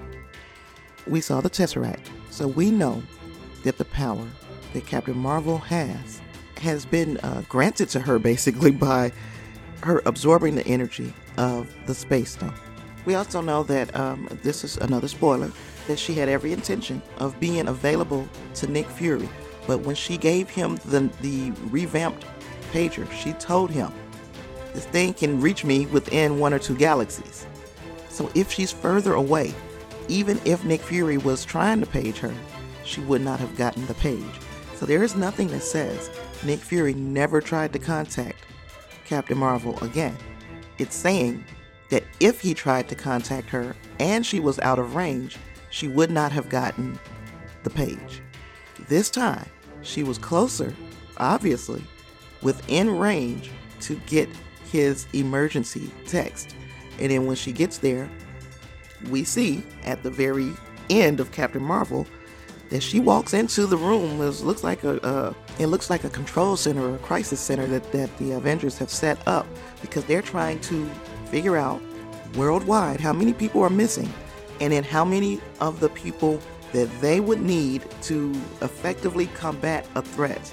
we 1.06 1.20
saw 1.20 1.40
the 1.40 1.50
Tesseract, 1.50 2.06
so 2.30 2.46
we 2.46 2.70
know 2.70 3.02
that 3.64 3.78
the 3.78 3.84
power 3.86 4.26
that 4.72 4.86
Captain 4.86 5.16
Marvel 5.16 5.58
has 5.58 6.20
has 6.58 6.86
been 6.86 7.18
uh, 7.18 7.42
granted 7.48 7.88
to 7.90 8.00
her 8.00 8.18
basically 8.32 8.70
by 8.70 9.12
her 9.82 10.02
absorbing 10.06 10.54
the 10.54 10.66
energy 10.66 11.12
of 11.36 11.72
the 11.86 11.94
space 11.94 12.32
stone. 12.32 12.54
We 13.04 13.14
also 13.14 13.40
know 13.40 13.62
that 13.64 13.94
um, 13.94 14.28
this 14.42 14.64
is 14.64 14.76
another 14.78 15.06
spoiler 15.06 15.52
that 15.86 15.98
she 15.98 16.14
had 16.14 16.28
every 16.28 16.52
intention 16.52 17.02
of 17.18 17.38
being 17.38 17.68
available 17.68 18.28
to 18.54 18.66
Nick 18.66 18.88
Fury, 18.88 19.28
but 19.66 19.80
when 19.80 19.94
she 19.94 20.16
gave 20.16 20.48
him 20.48 20.76
the 20.86 21.10
the 21.20 21.52
revamped 21.70 22.24
pager, 22.66 23.10
she 23.12 23.32
told 23.34 23.70
him 23.70 23.92
this 24.74 24.86
thing 24.86 25.14
can 25.14 25.40
reach 25.40 25.64
me 25.64 25.86
within 25.86 26.38
one 26.38 26.52
or 26.52 26.58
two 26.58 26.76
galaxies. 26.76 27.46
So 28.08 28.30
if 28.34 28.52
she's 28.52 28.72
further 28.72 29.14
away, 29.14 29.54
even 30.08 30.40
if 30.44 30.64
Nick 30.64 30.82
Fury 30.82 31.18
was 31.18 31.44
trying 31.44 31.80
to 31.80 31.86
page 31.86 32.18
her, 32.18 32.34
she 32.84 33.00
would 33.00 33.22
not 33.22 33.40
have 33.40 33.56
gotten 33.56 33.86
the 33.86 33.94
page. 33.94 34.22
So 34.74 34.86
there 34.86 35.02
is 35.02 35.16
nothing 35.16 35.48
that 35.48 35.62
says 35.62 36.10
Nick 36.44 36.60
Fury 36.60 36.94
never 36.94 37.40
tried 37.40 37.72
to 37.72 37.78
contact 37.78 38.44
Captain 39.06 39.38
Marvel 39.38 39.82
again. 39.82 40.16
It's 40.78 40.94
saying 40.94 41.44
that 41.90 42.04
if 42.20 42.40
he 42.40 42.52
tried 42.52 42.88
to 42.88 42.94
contact 42.94 43.48
her 43.50 43.74
and 43.98 44.26
she 44.26 44.40
was 44.40 44.58
out 44.58 44.78
of 44.78 44.94
range, 44.94 45.38
she 45.70 45.88
would 45.88 46.10
not 46.10 46.32
have 46.32 46.48
gotten 46.48 46.98
the 47.62 47.70
page. 47.70 48.20
This 48.88 49.08
time, 49.08 49.48
she 49.82 50.02
was 50.02 50.18
closer, 50.18 50.74
obviously, 51.16 51.82
within 52.42 52.98
range 52.98 53.50
to 53.80 53.96
get 54.06 54.28
his 54.70 55.06
emergency 55.12 55.90
text. 56.06 56.54
And 56.98 57.10
then 57.10 57.26
when 57.26 57.36
she 57.36 57.52
gets 57.52 57.78
there, 57.78 58.08
we 59.10 59.24
see 59.24 59.62
at 59.84 60.02
the 60.02 60.10
very 60.10 60.52
end 60.90 61.20
of 61.20 61.32
Captain 61.32 61.62
Marvel 61.62 62.06
that 62.70 62.82
she 62.82 62.98
walks 62.98 63.32
into 63.32 63.66
the 63.66 63.76
room. 63.76 64.20
It 64.20 64.40
looks 64.40 64.64
like 64.64 64.82
a, 64.84 65.34
it 65.58 65.66
looks 65.66 65.90
like 65.90 66.04
a 66.04 66.10
control 66.10 66.56
center 66.56 66.82
or 66.82 66.96
a 66.96 66.98
crisis 66.98 67.40
center 67.40 67.66
that, 67.66 67.92
that 67.92 68.16
the 68.18 68.32
Avengers 68.32 68.76
have 68.78 68.90
set 68.90 69.18
up 69.28 69.46
because 69.80 70.04
they're 70.04 70.22
trying 70.22 70.60
to 70.60 70.86
figure 71.30 71.56
out 71.56 71.80
worldwide 72.34 73.00
how 73.00 73.12
many 73.12 73.32
people 73.32 73.62
are 73.62 73.70
missing 73.70 74.12
and 74.60 74.72
then 74.72 74.82
how 74.82 75.04
many 75.04 75.40
of 75.60 75.80
the 75.80 75.88
people 75.90 76.40
that 76.72 76.88
they 77.00 77.20
would 77.20 77.40
need 77.40 77.84
to 78.02 78.32
effectively 78.62 79.26
combat 79.28 79.86
a 79.94 80.02
threat 80.02 80.52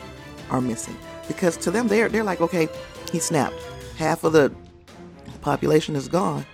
are 0.49 0.61
missing. 0.61 0.97
Because 1.27 1.57
to 1.57 1.71
them, 1.71 1.87
they're, 1.87 2.09
they're 2.09 2.23
like, 2.23 2.41
okay, 2.41 2.67
he 3.11 3.19
snapped. 3.19 3.55
Half 3.97 4.23
of 4.23 4.33
the 4.33 4.53
population 5.41 5.95
is 5.95 6.07
gone. 6.07 6.45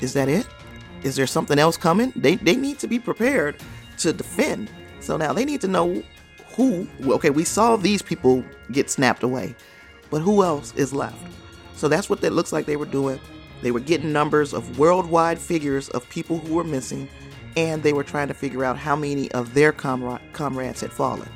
Is 0.00 0.12
that 0.14 0.28
it? 0.28 0.46
Is 1.02 1.16
there 1.16 1.26
something 1.26 1.58
else 1.58 1.76
coming? 1.76 2.12
They, 2.16 2.36
they 2.36 2.56
need 2.56 2.78
to 2.80 2.86
be 2.86 2.98
prepared 2.98 3.56
to 3.98 4.12
defend. 4.12 4.70
So 5.00 5.16
now 5.16 5.32
they 5.32 5.44
need 5.44 5.60
to 5.60 5.68
know 5.68 6.02
who, 6.54 6.88
okay, 7.04 7.30
we 7.30 7.44
saw 7.44 7.76
these 7.76 8.02
people 8.02 8.42
get 8.72 8.90
snapped 8.90 9.22
away, 9.22 9.54
but 10.10 10.20
who 10.20 10.42
else 10.42 10.72
is 10.74 10.92
left? 10.92 11.22
So 11.74 11.88
that's 11.88 12.08
what 12.08 12.22
that 12.22 12.32
looks 12.32 12.52
like 12.52 12.64
they 12.64 12.76
were 12.76 12.86
doing. 12.86 13.20
They 13.62 13.70
were 13.70 13.80
getting 13.80 14.12
numbers 14.12 14.54
of 14.54 14.78
worldwide 14.78 15.38
figures 15.38 15.88
of 15.90 16.08
people 16.08 16.38
who 16.38 16.54
were 16.54 16.64
missing, 16.64 17.08
and 17.56 17.82
they 17.82 17.92
were 17.92 18.04
trying 18.04 18.28
to 18.28 18.34
figure 18.34 18.64
out 18.64 18.78
how 18.78 18.96
many 18.96 19.30
of 19.32 19.54
their 19.54 19.72
comra- 19.72 20.20
comrades 20.32 20.80
had 20.80 20.92
fallen. 20.92 21.28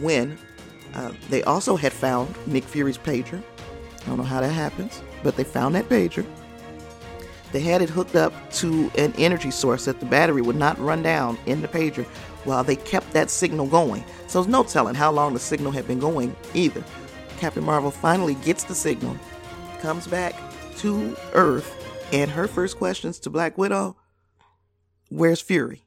When 0.00 0.36
uh, 0.96 1.12
they 1.28 1.42
also 1.42 1.76
had 1.76 1.92
found 1.92 2.34
Nick 2.46 2.64
Fury's 2.64 2.96
pager. 2.96 3.42
I 4.00 4.06
don't 4.06 4.16
know 4.16 4.24
how 4.24 4.40
that 4.40 4.48
happens, 4.50 5.02
but 5.22 5.36
they 5.36 5.44
found 5.44 5.74
that 5.74 5.88
pager. 5.90 6.24
They 7.52 7.60
had 7.60 7.82
it 7.82 7.90
hooked 7.90 8.16
up 8.16 8.32
to 8.52 8.90
an 8.96 9.12
energy 9.18 9.50
source 9.50 9.84
that 9.84 10.00
the 10.00 10.06
battery 10.06 10.40
would 10.40 10.56
not 10.56 10.78
run 10.78 11.02
down 11.02 11.38
in 11.44 11.60
the 11.60 11.68
pager 11.68 12.04
while 12.44 12.64
they 12.64 12.76
kept 12.76 13.12
that 13.12 13.30
signal 13.30 13.66
going. 13.66 14.04
So 14.26 14.40
there's 14.40 14.50
no 14.50 14.62
telling 14.62 14.94
how 14.94 15.12
long 15.12 15.34
the 15.34 15.38
signal 15.38 15.70
had 15.70 15.86
been 15.86 15.98
going 15.98 16.34
either. 16.54 16.82
Captain 17.36 17.62
Marvel 17.62 17.90
finally 17.90 18.34
gets 18.36 18.64
the 18.64 18.74
signal, 18.74 19.16
comes 19.82 20.06
back 20.06 20.34
to 20.78 21.14
Earth, 21.34 21.74
and 22.12 22.30
her 22.30 22.48
first 22.48 22.78
questions 22.78 23.18
to 23.20 23.30
Black 23.30 23.58
Widow 23.58 23.96
Where's 25.10 25.42
Fury? 25.42 25.82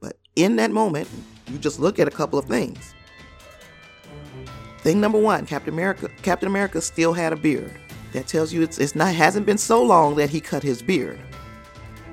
But 0.00 0.18
in 0.36 0.56
that 0.56 0.70
moment, 0.70 1.08
you 1.50 1.58
just 1.58 1.80
look 1.80 1.98
at 1.98 2.06
a 2.06 2.12
couple 2.12 2.38
of 2.38 2.44
things. 2.44 2.94
Thing 4.84 5.00
number 5.00 5.18
one, 5.18 5.46
Captain 5.46 5.72
America 5.72 6.10
Captain 6.20 6.46
America 6.46 6.78
still 6.78 7.14
had 7.14 7.32
a 7.32 7.36
beard. 7.36 7.72
That 8.12 8.26
tells 8.26 8.52
you 8.52 8.60
it's, 8.60 8.78
it's 8.78 8.94
not 8.94 9.14
hasn't 9.14 9.46
been 9.46 9.56
so 9.56 9.82
long 9.82 10.14
that 10.16 10.28
he 10.28 10.42
cut 10.42 10.62
his 10.62 10.82
beard. 10.82 11.18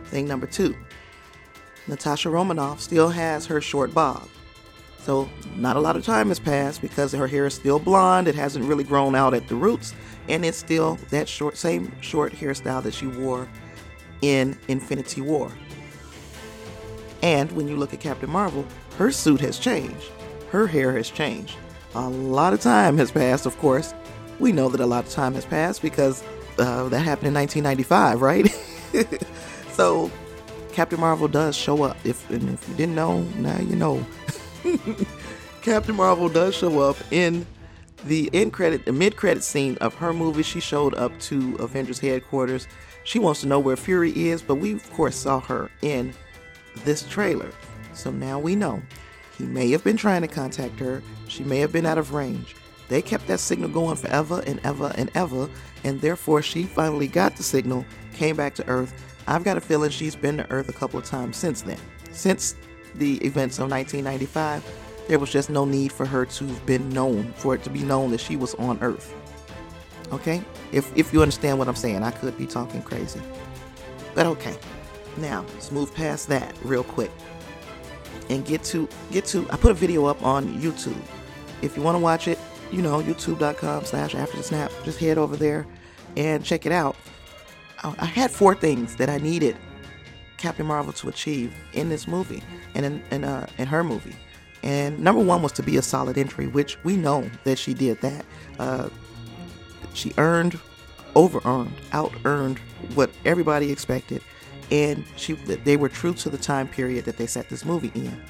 Thing 0.06 0.26
number 0.26 0.48
two, 0.48 0.74
Natasha 1.90 2.30
Romanoff 2.30 2.80
still 2.80 3.10
has 3.10 3.46
her 3.46 3.60
short 3.60 3.94
bob. 3.94 4.26
So 5.00 5.30
not 5.58 5.76
a 5.76 5.82
lot 5.82 5.98
of 5.98 6.06
time 6.06 6.30
has 6.30 6.40
passed 6.40 6.82
because 6.82 7.12
her 7.12 7.28
hair 7.28 7.46
is 7.46 7.54
still 7.54 7.78
blonde. 7.78 8.30
It 8.30 8.36
hasn't 8.36 8.64
really 8.64 8.86
grown 8.86 9.16
out 9.16 9.34
at 9.34 9.50
the 9.50 9.56
roots, 9.56 9.94
and 10.30 10.46
it's 10.46 10.58
still 10.58 10.98
that 11.10 11.28
short, 11.28 11.58
same 11.58 11.92
short 12.00 12.32
hairstyle 12.32 12.82
that 12.84 12.94
she 12.94 13.08
wore 13.08 13.50
in 14.22 14.58
Infinity 14.70 15.20
War. 15.20 15.52
And 17.22 17.52
when 17.52 17.68
you 17.68 17.76
look 17.76 17.94
at 17.94 18.00
Captain 18.00 18.30
Marvel, 18.30 18.66
her 18.98 19.12
suit 19.12 19.42
has 19.42 19.60
changed. 19.60 20.10
Her 20.52 20.68
hair 20.68 20.96
has 20.96 21.10
changed. 21.10 21.58
A 21.94 22.10
lot 22.10 22.54
of 22.54 22.62
time 22.62 22.98
has 22.98 23.12
passed, 23.12 23.46
of 23.46 23.58
course. 23.58 23.94
We 24.40 24.52
know 24.52 24.70
that 24.70 24.80
a 24.80 24.86
lot 24.86 25.06
of 25.06 25.12
time 25.12 25.34
has 25.36 25.46
passed 25.46 25.82
because 25.82 26.24
uh, 26.58 26.88
that 26.90 27.00
happened 27.00 27.28
in 27.28 27.34
1995, 27.34 28.22
right? 28.22 28.48
so 29.74 30.10
Captain 30.72 31.00
Marvel 31.00 31.28
does 31.28 31.56
show 31.56 31.84
up. 31.84 31.98
If 32.04 32.30
if 32.32 32.70
you 32.70 32.76
didn't 32.76 32.96
know, 32.96 33.22
now 33.38 33.60
you 33.60 33.76
know. 33.76 34.06
Captain 35.62 35.96
Marvel 35.96 36.30
does 36.30 36.56
show 36.56 36.80
up 36.80 36.98
in 37.12 37.46
the 38.06 38.30
end 38.34 38.54
credit, 38.54 38.86
the 38.86 38.94
mid 38.94 39.16
credit 39.16 39.44
scene 39.44 39.78
of 39.80 39.94
her 39.96 40.14
movie. 40.14 40.44
She 40.44 40.60
showed 40.60 40.96
up 40.96 41.18
to 41.22 41.56
Avengers 41.58 42.00
headquarters. 42.00 42.68
She 43.04 43.20
wants 43.20 43.42
to 43.42 43.48
know 43.48 43.60
where 43.60 43.76
Fury 43.76 44.12
is, 44.30 44.42
but 44.42 44.56
we 44.56 44.74
of 44.74 44.92
course 44.94 45.16
saw 45.16 45.40
her 45.42 45.70
in 45.82 46.14
this 46.84 47.08
trailer. 47.08 47.52
So 47.94 48.12
now 48.12 48.40
we 48.40 48.56
know 48.56 48.82
he 49.42 49.48
may 49.48 49.72
have 49.72 49.84
been 49.84 49.98
trying 49.98 50.22
to 50.22 50.28
contact 50.28 50.80
her. 50.80 51.02
She 51.28 51.44
may 51.44 51.58
have 51.60 51.72
been 51.72 51.88
out 51.88 51.98
of 51.98 52.14
range. 52.14 52.56
They 52.90 53.02
kept 53.02 53.26
that 53.26 53.40
signal 53.40 53.70
going 53.70 53.96
forever 53.96 54.44
and 54.46 54.60
ever 54.64 54.94
and 54.96 55.10
ever, 55.16 55.50
and 55.84 56.00
therefore 56.00 56.44
she 56.44 56.64
finally 56.64 57.08
got 57.08 57.36
the 57.36 57.42
signal, 57.42 57.84
came 58.14 58.36
back 58.36 58.54
to 58.56 58.68
Earth. 58.68 58.94
I've 59.28 59.44
got 59.44 59.58
a 59.58 59.62
feeling 59.62 59.90
she's 59.90 60.16
been 60.16 60.38
to 60.38 60.52
Earth 60.52 60.70
a 60.70 60.74
couple 60.74 61.00
of 61.00 61.06
times 61.06 61.38
since 61.38 61.64
then. 61.64 61.80
Since 62.12 62.56
the 62.94 63.16
events 63.26 63.58
of 63.58 63.72
1995, 63.72 64.64
there 65.08 65.18
was 65.18 65.32
just 65.32 65.50
no 65.50 65.66
need 65.66 65.92
for 65.92 66.06
her 66.06 66.24
to 66.24 66.46
have 66.46 66.66
been 66.68 66.88
known, 66.90 67.34
for 67.34 67.56
it 67.56 67.64
to 67.64 67.72
be 67.72 67.82
known 67.82 68.12
that 68.12 68.20
she 68.20 68.36
was 68.36 68.54
on 68.56 68.78
Earth. 68.82 69.12
Okay? 70.12 70.44
If, 70.72 70.96
if 70.96 71.12
you 71.12 71.24
understand 71.24 71.58
what 71.58 71.68
I'm 71.68 71.76
saying, 71.76 72.04
I 72.04 72.12
could 72.12 72.38
be 72.38 72.46
talking 72.46 72.84
crazy. 72.84 73.22
But 74.14 74.28
okay. 74.28 74.56
Now, 75.18 75.46
let's 75.56 75.72
move 75.72 75.96
past 75.96 76.28
that 76.28 76.56
real 76.64 76.84
quick 76.84 77.12
and 78.30 78.46
get 78.46 78.64
to 78.66 78.88
get 79.12 79.26
to 79.26 79.50
I 79.50 79.58
put 79.58 79.72
a 79.72 79.76
video 79.76 80.06
up 80.06 80.24
on 80.24 80.48
YouTube. 80.60 81.02
If 81.62 81.78
you 81.78 81.84
want 81.84 81.96
to 81.96 82.00
watch 82.00 82.28
it, 82.28 82.40
you 82.72 82.82
know, 82.82 83.02
youtube.com 83.02 83.86
slash 83.86 84.16
after 84.16 84.38
the 84.38 84.44
snap. 84.44 84.72
Just 84.84 85.00
head 85.00 85.18
over 85.18 85.36
there 85.36 85.68
and 86.18 86.44
check 86.44 86.66
it 86.66 86.72
out. 86.72 86.96
I 87.84 88.06
had 88.06 88.32
four 88.32 88.54
things 88.54 88.96
that 88.98 89.10
I 89.10 89.18
needed 89.18 89.58
Captain 90.38 90.66
Marvel 90.66 90.94
to 90.94 91.10
achieve 91.10 91.54
in 91.74 91.90
this 91.90 92.08
movie 92.08 92.44
and 92.76 92.86
in, 92.86 93.04
in, 93.12 93.24
uh, 93.24 93.48
in 93.58 93.68
her 93.68 93.84
movie. 93.84 94.16
And 94.64 95.00
number 95.00 95.22
one 95.22 95.42
was 95.42 95.52
to 95.54 95.64
be 95.64 95.78
a 95.78 95.82
solid 95.82 96.18
entry, 96.18 96.48
which 96.48 96.78
we 96.84 96.96
know 96.96 97.30
that 97.44 97.58
she 97.58 97.74
did 97.74 98.00
that. 98.02 98.26
Uh, 98.60 98.90
she 99.94 100.14
earned, 100.18 100.60
over 101.16 101.42
earned, 101.46 101.74
out 101.92 102.14
earned 102.26 102.60
what 102.94 103.10
everybody 103.26 103.72
expected 103.72 104.22
and 104.72 105.04
she 105.18 105.34
they 105.34 105.78
were 105.78 105.90
true 105.90 106.14
to 106.14 106.30
the 106.30 106.38
time 106.38 106.68
period 106.68 107.06
that 107.06 107.18
they 107.18 107.28
set 107.28 107.50
this 107.50 107.66
movie 107.66 107.92
in. 107.94 108.22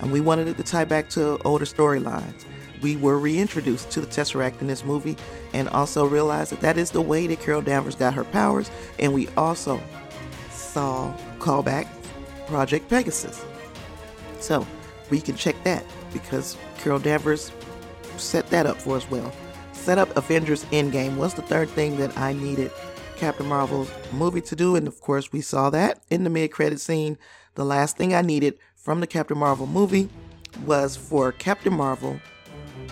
And 0.00 0.10
we 0.10 0.20
wanted 0.20 0.48
it 0.48 0.56
to 0.56 0.62
tie 0.62 0.84
back 0.84 1.08
to 1.10 1.38
older 1.44 1.64
storylines. 1.64 2.44
We 2.82 2.96
were 2.96 3.18
reintroduced 3.18 3.90
to 3.92 4.00
the 4.00 4.06
Tesseract 4.06 4.60
in 4.60 4.66
this 4.66 4.84
movie 4.84 5.16
and 5.52 5.68
also 5.68 6.04
realized 6.04 6.52
that 6.52 6.60
that 6.60 6.76
is 6.76 6.90
the 6.90 7.00
way 7.00 7.26
that 7.26 7.40
Carol 7.40 7.62
Danvers 7.62 7.94
got 7.94 8.12
her 8.14 8.24
powers. 8.24 8.70
And 8.98 9.14
we 9.14 9.28
also 9.36 9.80
saw 10.50 11.16
callback 11.38 11.86
Project 12.46 12.88
Pegasus. 12.88 13.44
So 14.40 14.66
we 15.10 15.20
can 15.20 15.36
check 15.36 15.54
that 15.64 15.84
because 16.12 16.56
Carol 16.78 16.98
Danvers 16.98 17.52
set 18.16 18.48
that 18.50 18.66
up 18.66 18.76
for 18.78 18.96
us 18.96 19.08
well. 19.10 19.32
Set 19.72 19.98
up 19.98 20.14
Avengers 20.16 20.64
Endgame 20.66 21.16
was 21.16 21.34
the 21.34 21.42
third 21.42 21.68
thing 21.70 21.96
that 21.98 22.16
I 22.18 22.32
needed 22.32 22.70
Captain 23.24 23.46
Marvel's 23.46 23.90
movie 24.12 24.42
to 24.42 24.54
do, 24.54 24.76
and 24.76 24.86
of 24.86 25.00
course, 25.00 25.32
we 25.32 25.40
saw 25.40 25.70
that 25.70 25.98
in 26.10 26.24
the 26.24 26.30
mid 26.30 26.52
credit 26.52 26.78
scene. 26.78 27.16
The 27.54 27.64
last 27.64 27.96
thing 27.96 28.14
I 28.14 28.20
needed 28.20 28.58
from 28.76 29.00
the 29.00 29.06
Captain 29.06 29.38
Marvel 29.38 29.66
movie 29.66 30.10
was 30.66 30.94
for 30.94 31.32
Captain 31.32 31.72
Marvel 31.72 32.20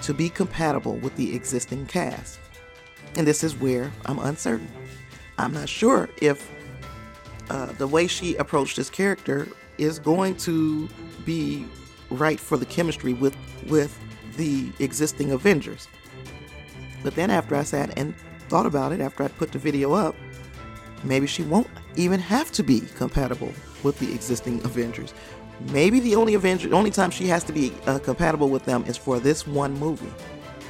to 0.01 0.15
be 0.15 0.31
compatible 0.31 0.97
with 0.97 1.15
the 1.17 1.37
existing 1.37 1.85
cast. 1.85 2.41
And 3.15 3.27
this 3.27 3.45
is 3.45 3.61
where 3.61 3.93
I'm 4.07 4.19
uncertain. 4.21 4.69
I'm 5.37 5.53
not 5.53 5.69
sure 5.69 6.09
if 6.23 6.51
uh, 7.51 7.67
the 7.73 7.87
way 7.87 8.07
she 8.07 8.35
approached 8.37 8.79
this 8.79 8.89
character 8.89 9.47
is 9.77 9.99
going 9.99 10.37
to 10.37 10.89
be 11.27 11.67
right 12.09 12.41
for 12.41 12.57
the 12.57 12.65
chemistry 12.65 13.13
with 13.13 13.37
with 13.69 13.99
the 14.39 14.73
existing 14.79 15.31
Avengers. 15.31 15.89
But 17.03 17.17
then 17.17 17.29
after 17.29 17.55
I 17.55 17.65
sat 17.65 17.99
and 17.99 18.15
thought 18.49 18.65
about 18.65 18.93
it, 18.93 19.01
after 19.01 19.25
I 19.25 19.29
put 19.29 19.53
the 19.53 19.59
video 19.59 19.93
up, 19.93 20.15
maybe 21.05 21.27
she 21.27 21.43
won't 21.43 21.69
even 21.97 22.21
have 22.21 22.53
to 22.53 22.63
be 22.63 22.81
compatible 22.97 23.53
with 23.83 23.99
the 23.99 24.13
existing 24.13 24.65
Avengers. 24.65 25.15
Maybe 25.71 26.01
the 26.01 26.17
only 26.17 26.35
Avenger, 26.35 26.75
only 26.75 26.91
time 26.91 27.11
she 27.11 27.27
has 27.27 27.45
to 27.45 27.53
be 27.53 27.73
uh, 27.87 27.99
compatible 27.99 28.49
with 28.49 28.65
them 28.65 28.85
is 28.87 28.97
for 28.97 29.21
this 29.21 29.47
one 29.47 29.79
movie. 29.79 30.13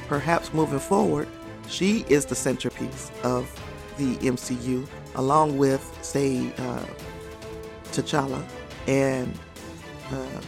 Perhaps 0.07 0.53
moving 0.53 0.79
forward, 0.79 1.27
she 1.67 2.05
is 2.09 2.25
the 2.25 2.35
centerpiece 2.35 3.11
of 3.23 3.49
the 3.97 4.15
MCU, 4.17 4.87
along 5.15 5.57
with, 5.57 5.97
say, 6.01 6.51
uh, 6.57 6.85
T'Challa 7.85 8.43
and 8.87 9.33
uh, 10.11 10.41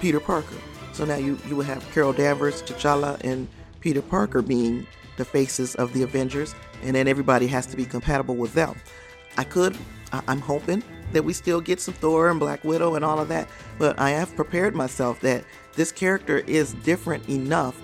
Peter 0.00 0.20
Parker. 0.20 0.56
So 0.92 1.04
now 1.04 1.16
you, 1.16 1.38
you 1.46 1.56
would 1.56 1.66
have 1.66 1.88
Carol 1.92 2.12
Danvers, 2.12 2.62
T'Challa, 2.62 3.22
and 3.22 3.48
Peter 3.80 4.02
Parker 4.02 4.42
being 4.42 4.86
the 5.16 5.24
faces 5.24 5.74
of 5.76 5.92
the 5.92 6.02
Avengers, 6.02 6.54
and 6.82 6.96
then 6.96 7.08
everybody 7.08 7.46
has 7.46 7.66
to 7.66 7.76
be 7.76 7.84
compatible 7.84 8.34
with 8.36 8.52
them. 8.54 8.74
I 9.36 9.44
could, 9.44 9.76
I'm 10.12 10.40
hoping 10.40 10.82
that 11.12 11.24
we 11.24 11.32
still 11.32 11.60
get 11.60 11.80
some 11.80 11.94
Thor 11.94 12.30
and 12.30 12.40
Black 12.40 12.64
Widow 12.64 12.94
and 12.94 13.04
all 13.04 13.18
of 13.18 13.28
that, 13.28 13.48
but 13.78 13.98
I 13.98 14.10
have 14.10 14.34
prepared 14.34 14.74
myself 14.74 15.20
that 15.20 15.44
this 15.74 15.92
character 15.92 16.38
is 16.38 16.72
different 16.74 17.28
enough 17.28 17.80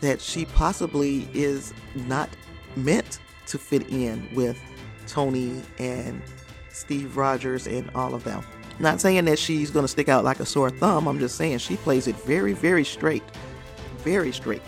that 0.00 0.20
she 0.20 0.44
possibly 0.44 1.28
is 1.34 1.72
not 1.94 2.28
meant 2.76 3.18
to 3.46 3.58
fit 3.58 3.88
in 3.90 4.28
with 4.34 4.58
Tony 5.06 5.62
and 5.78 6.22
Steve 6.70 7.16
Rogers 7.16 7.66
and 7.66 7.90
all 7.94 8.14
of 8.14 8.24
them. 8.24 8.44
Not 8.78 9.00
saying 9.00 9.24
that 9.24 9.38
she's 9.38 9.70
going 9.70 9.84
to 9.84 9.88
stick 9.88 10.08
out 10.08 10.22
like 10.22 10.38
a 10.38 10.46
sore 10.46 10.70
thumb, 10.70 11.08
I'm 11.08 11.18
just 11.18 11.36
saying 11.36 11.58
she 11.58 11.76
plays 11.76 12.06
it 12.06 12.16
very, 12.16 12.52
very 12.52 12.84
straight. 12.84 13.24
Very 13.98 14.30
straight. 14.30 14.62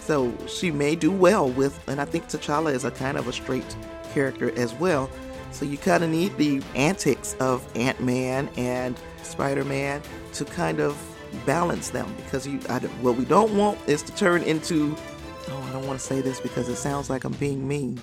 So 0.00 0.34
she 0.46 0.70
may 0.70 0.94
do 0.96 1.10
well 1.10 1.48
with, 1.48 1.80
and 1.88 2.00
I 2.00 2.04
think 2.04 2.28
T'Challa 2.28 2.74
is 2.74 2.84
a 2.84 2.90
kind 2.90 3.16
of 3.16 3.28
a 3.28 3.32
straight 3.32 3.76
character 4.12 4.56
as 4.58 4.74
well. 4.74 5.08
So 5.50 5.64
you 5.64 5.78
kind 5.78 6.04
of 6.04 6.10
need 6.10 6.36
the 6.36 6.62
antics 6.74 7.34
of 7.40 7.66
Ant 7.76 8.00
Man 8.00 8.48
and 8.56 8.98
Spider 9.22 9.64
Man 9.64 10.02
to 10.34 10.44
kind 10.44 10.80
of 10.80 10.96
balance 11.44 11.90
them 11.90 12.12
because 12.16 12.46
you, 12.46 12.60
I, 12.68 12.78
what 12.78 13.16
we 13.16 13.24
don't 13.24 13.54
want 13.56 13.78
is 13.86 14.02
to 14.02 14.14
turn 14.14 14.42
into. 14.42 14.96
Oh, 15.48 15.62
I 15.62 15.72
don't 15.72 15.86
want 15.86 15.98
to 15.98 16.04
say 16.04 16.20
this 16.20 16.40
because 16.40 16.68
it 16.68 16.76
sounds 16.76 17.08
like 17.08 17.24
I'm 17.24 17.32
being 17.34 17.66
mean. 17.66 18.00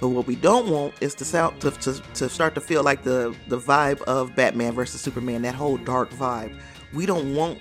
But 0.00 0.08
what 0.08 0.26
we 0.26 0.36
don't 0.36 0.68
want 0.68 0.94
is 1.00 1.14
to 1.16 1.24
sound 1.24 1.60
to, 1.62 1.70
to, 1.70 1.94
to 2.14 2.28
start 2.28 2.54
to 2.54 2.60
feel 2.60 2.82
like 2.82 3.02
the 3.02 3.34
the 3.48 3.58
vibe 3.58 4.02
of 4.02 4.34
Batman 4.36 4.72
versus 4.74 5.00
Superman, 5.00 5.42
that 5.42 5.54
whole 5.54 5.78
dark 5.78 6.10
vibe. 6.10 6.56
We 6.92 7.06
don't 7.06 7.34
want 7.34 7.60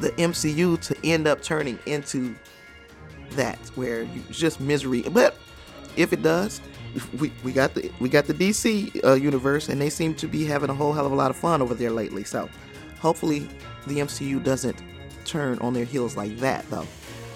the 0.00 0.10
MCU 0.10 0.80
to 0.80 0.96
end 1.04 1.26
up 1.26 1.42
turning 1.42 1.78
into 1.86 2.34
that 3.30 3.58
where 3.74 4.02
you 4.02 4.22
just 4.30 4.60
misery. 4.60 5.02
But 5.02 5.36
if 5.96 6.12
it 6.12 6.22
does, 6.22 6.60
we, 7.18 7.32
we 7.44 7.52
got 7.52 7.74
the 7.74 7.90
we 8.00 8.08
got 8.08 8.26
the 8.26 8.34
DC 8.34 9.04
uh, 9.04 9.14
universe, 9.14 9.68
and 9.68 9.80
they 9.80 9.90
seem 9.90 10.14
to 10.16 10.26
be 10.26 10.44
having 10.44 10.70
a 10.70 10.74
whole 10.74 10.92
hell 10.92 11.06
of 11.06 11.12
a 11.12 11.14
lot 11.14 11.30
of 11.30 11.36
fun 11.36 11.62
over 11.62 11.74
there 11.74 11.90
lately. 11.90 12.24
So 12.24 12.48
hopefully 13.00 13.48
the 13.86 13.98
MCU 13.98 14.42
doesn't 14.42 14.76
turn 15.24 15.58
on 15.58 15.72
their 15.72 15.84
heels 15.84 16.16
like 16.16 16.36
that, 16.38 16.68
though. 16.70 16.86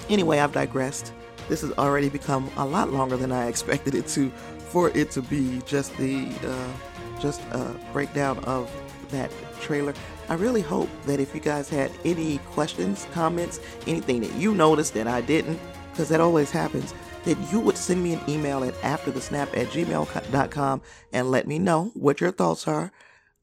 Anyway, 0.09 0.39
I've 0.39 0.53
digressed. 0.53 1.13
This 1.49 1.61
has 1.63 1.73
already 1.73 2.09
become 2.09 2.51
a 2.57 2.65
lot 2.65 2.93
longer 2.93 3.17
than 3.17 3.33
I 3.33 3.47
expected 3.47 3.95
it 3.95 4.07
to, 4.09 4.31
for 4.59 4.91
it 4.91 5.11
to 5.13 5.23
be 5.23 5.61
just 5.67 5.97
the 5.97 6.29
uh, 6.45 7.21
just 7.21 7.41
a 7.53 7.79
breakdown 7.93 8.39
of 8.45 8.71
that 9.11 9.31
trailer. 9.61 9.95
I 10.29 10.35
really 10.35 10.63
hope 10.63 10.89
that 11.07 11.21
if 11.21 11.35
you 11.35 11.41
guys 11.41 11.69
had 11.69 11.91
any 12.05 12.39
questions, 12.39 13.07
comments, 13.13 13.61
anything 13.87 14.21
that 14.23 14.35
you 14.35 14.55
noticed 14.55 14.95
that 14.95 15.07
I 15.07 15.21
didn't, 15.21 15.61
because 15.91 16.09
that 16.09 16.21
always 16.21 16.51
happens, 16.51 16.95
that 17.25 17.39
you 17.53 17.61
would 17.61 17.77
send 17.77 18.03
me 18.03 18.15
an 18.15 18.21
email 18.29 18.65
at 18.65 18.75
afterthesnap 18.75 19.57
at 19.57 19.69
gmail.com 19.69 20.83
and 21.13 21.31
let 21.31 21.47
me 21.47 21.59
know 21.59 21.91
what 21.95 22.21
your 22.21 22.33
thoughts 22.33 22.67
are. 22.67 22.93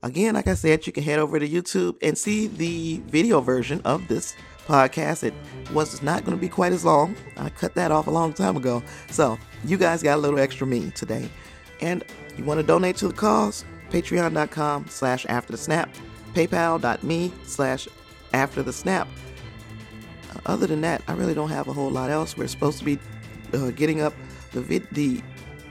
Again, 0.02 0.36
like 0.36 0.48
I 0.48 0.54
said, 0.54 0.88
you 0.88 0.94
can 0.94 1.04
head 1.04 1.20
over 1.20 1.40
to 1.40 1.48
YouTube 1.48 1.98
and 2.02 2.18
see 2.18 2.48
the 2.48 3.02
video 3.08 3.42
version 3.42 3.82
of 3.84 4.08
this 4.08 4.36
podcast. 4.66 5.24
It 5.24 5.34
was 5.74 6.02
not 6.02 6.24
going 6.24 6.38
to 6.38 6.42
be 6.42 6.48
quite 6.48 6.72
as 6.72 6.86
long. 6.86 7.16
I 7.36 7.50
cut 7.50 7.76
that 7.76 7.92
off 7.92 8.08
a 8.08 8.12
long 8.12 8.32
time 8.34 8.56
ago. 8.56 8.82
So 9.10 9.38
you 9.66 9.78
guys 9.78 10.02
got 10.02 10.18
a 10.18 10.22
little 10.22 10.40
extra 10.40 10.66
me 10.66 10.92
today. 10.92 11.30
And 11.82 12.04
you 12.38 12.46
want 12.46 12.60
to 12.60 12.66
donate 12.66 12.96
to 12.98 13.08
the 13.08 13.14
cause? 13.14 13.66
Patreon.com 13.90 14.86
slash 14.88 15.26
after 15.28 15.52
the 15.52 15.58
snap. 15.58 15.90
PayPal.me 16.34 17.34
slash 17.44 17.88
after 18.34 18.64
the 18.64 18.72
snap. 18.72 19.08
Other 20.46 20.68
than 20.68 20.82
that, 20.82 21.02
I 21.08 21.14
really 21.14 21.34
don't 21.34 21.50
have 21.50 21.68
a 21.68 21.74
whole 21.74 21.90
lot 21.90 22.10
else. 22.10 22.38
We're 22.38 22.48
supposed 22.48 22.80
to 22.80 22.86
be 22.86 23.00
uh, 23.54 23.72
getting 23.72 24.02
up 24.02 24.14
the 24.52 24.62
vid- 24.62 24.88
the 24.92 25.22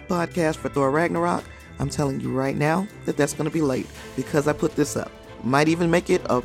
podcast 0.09 0.57
for 0.57 0.69
Thor 0.69 0.91
Ragnarok. 0.91 1.45
I'm 1.79 1.89
telling 1.89 2.21
you 2.21 2.33
right 2.33 2.57
now 2.57 2.87
that 3.05 3.17
that's 3.17 3.35
going 3.35 3.45
to 3.45 3.53
be 3.53 3.63
late 3.63 3.87
because 4.17 4.49
I 4.49 4.53
put 4.53 4.75
this 4.75 4.97
up. 4.97 5.13
Might 5.45 5.69
even 5.69 5.91
make 5.91 6.11
it 6.11 6.29
up 6.31 6.45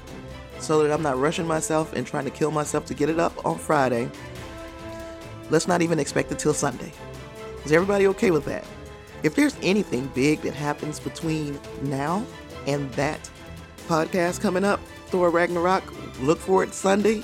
so 0.60 0.84
that 0.84 0.94
I'm 0.94 1.02
not 1.02 1.18
rushing 1.18 1.48
myself 1.48 1.94
and 1.94 2.06
trying 2.06 2.26
to 2.26 2.32
kill 2.32 2.52
myself 2.52 2.86
to 2.86 2.94
get 2.94 3.10
it 3.10 3.20
up 3.20 3.46
on 3.46 3.58
Friday. 3.58 4.10
Let's 5.50 5.68
not 5.68 5.82
even 5.82 6.00
expect 6.00 6.32
it 6.32 6.40
till 6.40 6.54
Sunday. 6.54 6.92
Is 7.66 7.72
everybody 7.72 8.08
okay 8.08 8.32
with 8.32 8.46
that? 8.46 8.66
If 9.24 9.36
there's 9.36 9.56
anything 9.62 10.12
big 10.14 10.42
that 10.42 10.54
happens 10.54 11.00
between 11.00 11.60
now 11.82 12.26
and 12.68 12.92
that 12.94 13.30
podcast 13.88 14.42
coming 14.42 14.64
up, 14.64 14.80
Thor 15.08 15.30
Ragnarok, 15.30 15.84
look 16.22 16.40
for 16.40 16.64
it 16.64 16.74
Sunday. 16.74 17.24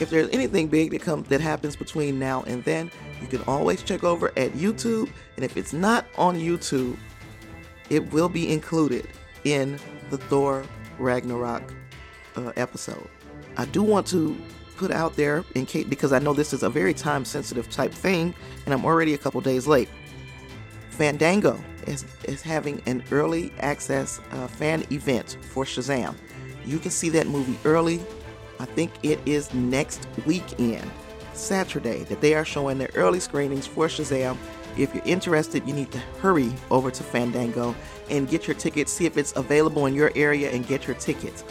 If 0.00 0.10
there's 0.10 0.28
anything 0.30 0.68
big 0.68 0.92
that 0.92 1.02
comes 1.02 1.28
that 1.28 1.40
happens 1.40 1.74
between 1.74 2.18
now 2.18 2.44
and 2.46 2.62
then, 2.64 2.90
you 3.20 3.26
can 3.26 3.42
always 3.42 3.82
check 3.82 4.04
over 4.04 4.28
at 4.36 4.52
YouTube. 4.52 5.10
And 5.36 5.44
if 5.44 5.56
it's 5.56 5.72
not 5.72 6.06
on 6.16 6.36
YouTube, 6.36 6.96
it 7.90 8.12
will 8.12 8.28
be 8.28 8.52
included 8.52 9.08
in 9.44 9.78
the 10.10 10.18
Thor 10.18 10.64
Ragnarok 10.98 11.74
uh, 12.36 12.52
episode. 12.56 13.08
I 13.56 13.64
do 13.64 13.82
want 13.82 14.06
to 14.08 14.36
put 14.76 14.92
out 14.92 15.16
there 15.16 15.44
in 15.56 15.66
case 15.66 15.84
because 15.84 16.12
I 16.12 16.20
know 16.20 16.32
this 16.32 16.52
is 16.52 16.62
a 16.62 16.70
very 16.70 16.94
time 16.94 17.24
sensitive 17.24 17.68
type 17.68 17.92
thing, 17.92 18.34
and 18.64 18.72
I'm 18.72 18.84
already 18.84 19.14
a 19.14 19.18
couple 19.18 19.40
days 19.40 19.66
late. 19.66 19.88
Fandango 20.90 21.58
is, 21.86 22.04
is 22.24 22.42
having 22.42 22.80
an 22.86 23.02
early 23.10 23.52
access 23.60 24.20
uh, 24.32 24.46
fan 24.46 24.84
event 24.92 25.38
for 25.42 25.64
Shazam. 25.64 26.14
You 26.64 26.78
can 26.78 26.90
see 26.90 27.08
that 27.10 27.26
movie 27.26 27.58
early. 27.64 28.00
I 28.60 28.64
think 28.64 28.92
it 29.02 29.20
is 29.26 29.52
next 29.54 30.06
weekend, 30.26 30.90
Saturday, 31.32 32.04
that 32.04 32.20
they 32.20 32.34
are 32.34 32.44
showing 32.44 32.78
their 32.78 32.90
early 32.94 33.20
screenings 33.20 33.66
for 33.66 33.86
Shazam. 33.86 34.36
If 34.76 34.94
you're 34.94 35.04
interested, 35.04 35.66
you 35.66 35.74
need 35.74 35.90
to 35.92 35.98
hurry 36.20 36.52
over 36.70 36.90
to 36.90 37.02
Fandango 37.02 37.74
and 38.10 38.28
get 38.28 38.46
your 38.46 38.56
tickets. 38.56 38.92
See 38.92 39.06
if 39.06 39.16
it's 39.16 39.34
available 39.36 39.86
in 39.86 39.94
your 39.94 40.12
area 40.14 40.50
and 40.50 40.66
get 40.66 40.86
your 40.86 40.96
tickets. 40.96 41.44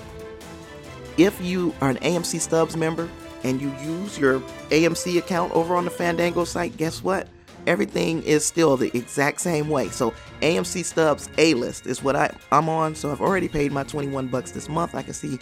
If 1.18 1.42
you 1.42 1.74
are 1.82 1.90
an 1.90 1.98
AMC 1.98 2.40
Stubs 2.40 2.78
member 2.78 3.10
and 3.44 3.62
you 3.62 3.74
use 3.82 4.18
your 4.18 4.40
AMC 4.70 5.18
account 5.18 5.52
over 5.54 5.76
on 5.76 5.86
the 5.86 5.92
Fandango 5.92 6.44
site, 6.44 6.78
guess 6.78 7.04
what? 7.04 7.28
Everything 7.66 8.24
is 8.24 8.46
still 8.46 8.78
the 8.78 8.96
exact 8.98 9.42
same 9.42 9.68
way. 9.68 9.90
So 9.90 10.14
AMC 10.42 10.86
Stubs 10.86 11.30
A 11.38 11.54
list 11.54 11.86
is 11.86 12.02
what 12.02 12.16
I, 12.16 12.34
I'm 12.52 12.70
on. 12.70 12.96
So 12.96 13.12
I've 13.12 13.20
already 13.20 13.50
paid 13.50 13.74
my 13.74 13.84
21 13.84 14.28
bucks 14.28 14.52
this 14.52 14.70
month. 14.70 14.96
I 14.96 15.02
can 15.02 15.14
see 15.14 15.38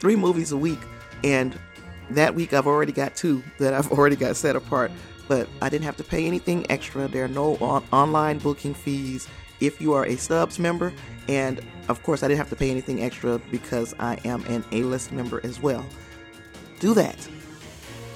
three 0.00 0.16
movies 0.16 0.52
a 0.52 0.56
week. 0.56 0.78
And 1.24 1.58
that 2.10 2.34
week 2.34 2.52
I've 2.52 2.66
already 2.66 2.92
got 2.92 3.16
two 3.16 3.42
that 3.58 3.74
I've 3.74 3.90
already 3.92 4.16
got 4.16 4.36
set 4.36 4.56
apart. 4.56 4.90
But 5.28 5.48
I 5.60 5.68
didn't 5.68 5.84
have 5.84 5.96
to 5.96 6.04
pay 6.04 6.26
anything 6.26 6.70
extra. 6.70 7.08
There 7.08 7.24
are 7.24 7.28
no 7.28 7.56
on- 7.56 7.84
online 7.92 8.38
booking 8.38 8.74
fees 8.74 9.28
if 9.60 9.80
you 9.80 9.92
are 9.92 10.04
a 10.06 10.16
Stubs 10.16 10.58
member. 10.58 10.92
And 11.28 11.60
of 11.88 12.02
course, 12.02 12.22
I 12.22 12.28
didn't 12.28 12.38
have 12.38 12.50
to 12.50 12.56
pay 12.56 12.70
anything 12.70 13.02
extra 13.02 13.38
because 13.50 13.94
I 13.98 14.18
am 14.24 14.44
an 14.46 14.64
A 14.72 14.82
list 14.82 15.12
member 15.12 15.40
as 15.44 15.60
well. 15.60 15.84
Do 16.78 16.94
that. 16.94 17.28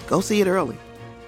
Go 0.06 0.20
see 0.20 0.40
it 0.40 0.46
early. 0.46 0.76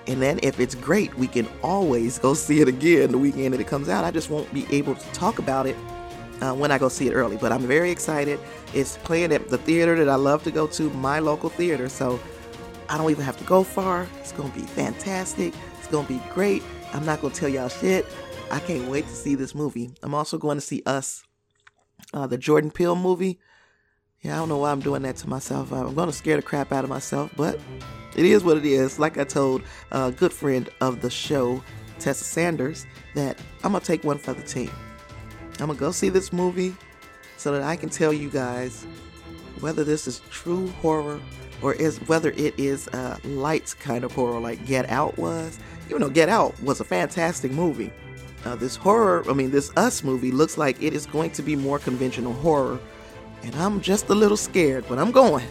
And 0.07 0.21
then 0.21 0.41
if 0.43 0.59
it's 0.59 0.75
great, 0.75 1.15
we 1.17 1.29
can 1.29 1.49
always 1.62 2.19
go 2.19 2.35
see 2.35 2.61
it 2.61 2.69
again 2.69 3.12
the 3.12 3.19
weekend 3.19 3.55
that 3.55 3.61
it 3.61 3.69
comes 3.69 3.88
out. 3.88 4.05
I 4.05 4.11
just 4.11 4.31
won't 4.31 4.53
be 4.53 4.67
able 4.71 4.95
to 4.95 5.12
talk 5.12 5.38
about 5.38 5.67
it 5.67 5.77
uh, 6.42 6.52
when 6.52 6.72
I 6.72 6.78
go 6.78 6.88
see 6.88 7.07
it 7.09 7.12
early. 7.12 7.37
But 7.37 7.52
I'm 7.52 7.62
very 7.62 7.90
excited. 7.90 8.40
It's 8.74 8.96
playing 8.98 9.33
at 9.33 9.48
the 9.48 9.59
theater 9.59 9.96
that 9.96 10.09
I 10.09 10.16
love 10.16 10.42
to 10.44 10.50
go 10.50 10.66
to, 10.66 10.90
my 10.90 11.20
local 11.20 11.48
theater. 11.48 11.88
So 11.88 12.20
I 12.88 12.98
don't 12.98 13.11
even 13.11 13.24
have 13.24 13.38
to 13.38 13.44
go 13.44 13.62
far. 13.62 14.09
It's 14.18 14.33
going 14.33 14.50
to 14.50 14.59
be 14.59 14.66
fantastic. 14.66 15.55
It's 15.78 15.88
going 15.88 16.07
to 16.07 16.12
be 16.12 16.20
great. 16.35 16.62
I'm 16.92 17.07
not 17.07 17.20
going 17.20 17.33
to 17.33 17.40
tell 17.40 17.48
y'all 17.48 17.68
shit. 17.68 18.07
I 18.50 18.59
can't 18.59 18.88
wait 18.88 19.07
to 19.07 19.14
see 19.14 19.35
this 19.35 19.55
movie. 19.55 19.92
I'm 20.02 20.14
also 20.14 20.37
going 20.37 20.59
to 20.59 20.61
see 20.61 20.83
Us, 20.85 21.22
uh, 22.12 22.26
the 22.26 22.37
Jordan 22.37 22.70
Peele 22.70 22.96
movie. 22.96 23.38
Yeah, 24.20 24.35
I 24.35 24.37
don't 24.37 24.48
know 24.48 24.59
why 24.59 24.72
I'm 24.72 24.81
doing 24.81 25.02
that 25.02 25.16
to 25.18 25.28
myself. 25.28 25.72
I'm 25.72 25.94
going 25.94 26.09
to 26.09 26.12
scare 26.12 26.37
the 26.37 26.42
crap 26.42 26.70
out 26.70 26.85
of 26.85 26.90
myself, 26.90 27.33
but 27.37 27.59
it 28.14 28.24
is 28.24 28.44
what 28.44 28.57
it 28.57 28.66
is. 28.66 28.98
Like 28.98 29.16
I 29.16 29.24
told 29.24 29.62
a 29.90 30.12
good 30.12 30.33
friend 30.33 30.68
of 30.81 31.00
the 31.00 31.11
show, 31.11 31.62
Tessa 31.98 32.24
Sanders, 32.24 32.85
that 33.14 33.38
I'm 33.64 33.72
going 33.72 33.81
to 33.81 33.87
take 33.87 34.05
one 34.05 34.18
for 34.18 34.35
the 34.35 34.42
team. 34.42 34.70
I'm 35.61 35.67
going 35.67 35.79
to 35.79 35.81
go 35.81 35.93
see 35.93 36.09
this 36.09 36.33
movie 36.33 36.75
so 37.37 37.53
that 37.53 37.62
I 37.62 37.77
can 37.77 37.88
tell 37.88 38.12
you 38.12 38.31
guys 38.31 38.87
whether 39.61 39.85
this 39.85 40.07
is 40.07 40.21
true 40.31 40.69
horror 40.81 41.21
or 41.61 41.75
is 41.75 41.99
whether 42.09 42.31
it 42.31 42.59
is 42.59 42.88
a 42.88 43.19
light 43.25 43.75
kind 43.79 44.05
of 44.05 44.12
horror 44.12 44.41
like 44.41 44.65
Get 44.67 44.88
Out 44.91 45.17
was. 45.19 45.59
Even 45.88 46.03
though 46.03 46.11
Get 46.11 46.29
Out 46.29 46.61
was 46.62 46.81
a 46.81 46.85
fantastic 46.85 47.53
movie. 47.53 47.93
Uh, 48.45 48.57
this 48.57 48.75
horror, 48.75 49.25
I 49.29 49.35
mean, 49.35 49.51
this 49.51 49.71
Us 49.77 50.03
movie 50.03 50.33
looks 50.33 50.59
like 50.59 50.83
it 50.83 50.93
is 50.95 51.07
going 51.07 51.31
to 51.33 51.43
be 51.43 51.55
more 51.55 51.79
conventional 51.79 52.33
horror 52.33 52.81
and 53.43 53.55
I'm 53.57 53.81
just 53.81 54.09
a 54.09 54.15
little 54.15 54.37
scared, 54.37 54.85
but 54.88 54.99
I'm 54.99 55.11
going. 55.11 55.47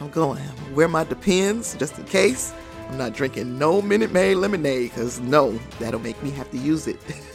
I'm 0.00 0.10
going. 0.10 0.42
I'm 0.42 0.74
wear 0.74 0.88
my 0.88 1.04
Depends 1.04 1.74
just 1.76 1.98
in 1.98 2.04
case. 2.04 2.52
I'm 2.88 2.98
not 2.98 3.12
drinking 3.12 3.58
no 3.58 3.80
Minute 3.80 4.12
Maid 4.12 4.36
lemonade 4.36 4.90
because 4.90 5.20
no, 5.20 5.58
that'll 5.78 6.00
make 6.00 6.22
me 6.22 6.30
have 6.30 6.50
to 6.50 6.58
use 6.58 6.86
it. 6.86 6.98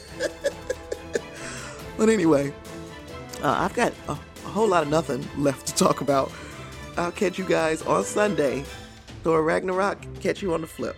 but 2.00 2.08
anyway, 2.08 2.54
uh, 3.44 3.58
I've 3.60 3.74
got 3.74 3.94
a, 4.08 4.14
a 4.14 4.48
whole 4.48 4.70
lot 4.70 4.84
of 4.84 4.90
nothing 4.90 5.28
left 5.38 5.68
to 5.68 5.76
talk 5.76 6.00
about. 6.00 6.32
I'll 6.98 7.12
catch 7.12 7.38
you 7.38 7.44
guys 7.46 7.82
on 7.82 8.06
Sunday. 8.06 8.64
Thor 9.24 9.44
Ragnarok, 9.44 9.98
catch 10.22 10.42
you 10.42 10.54
on 10.54 10.62
the 10.62 10.68
flip. 10.68 10.96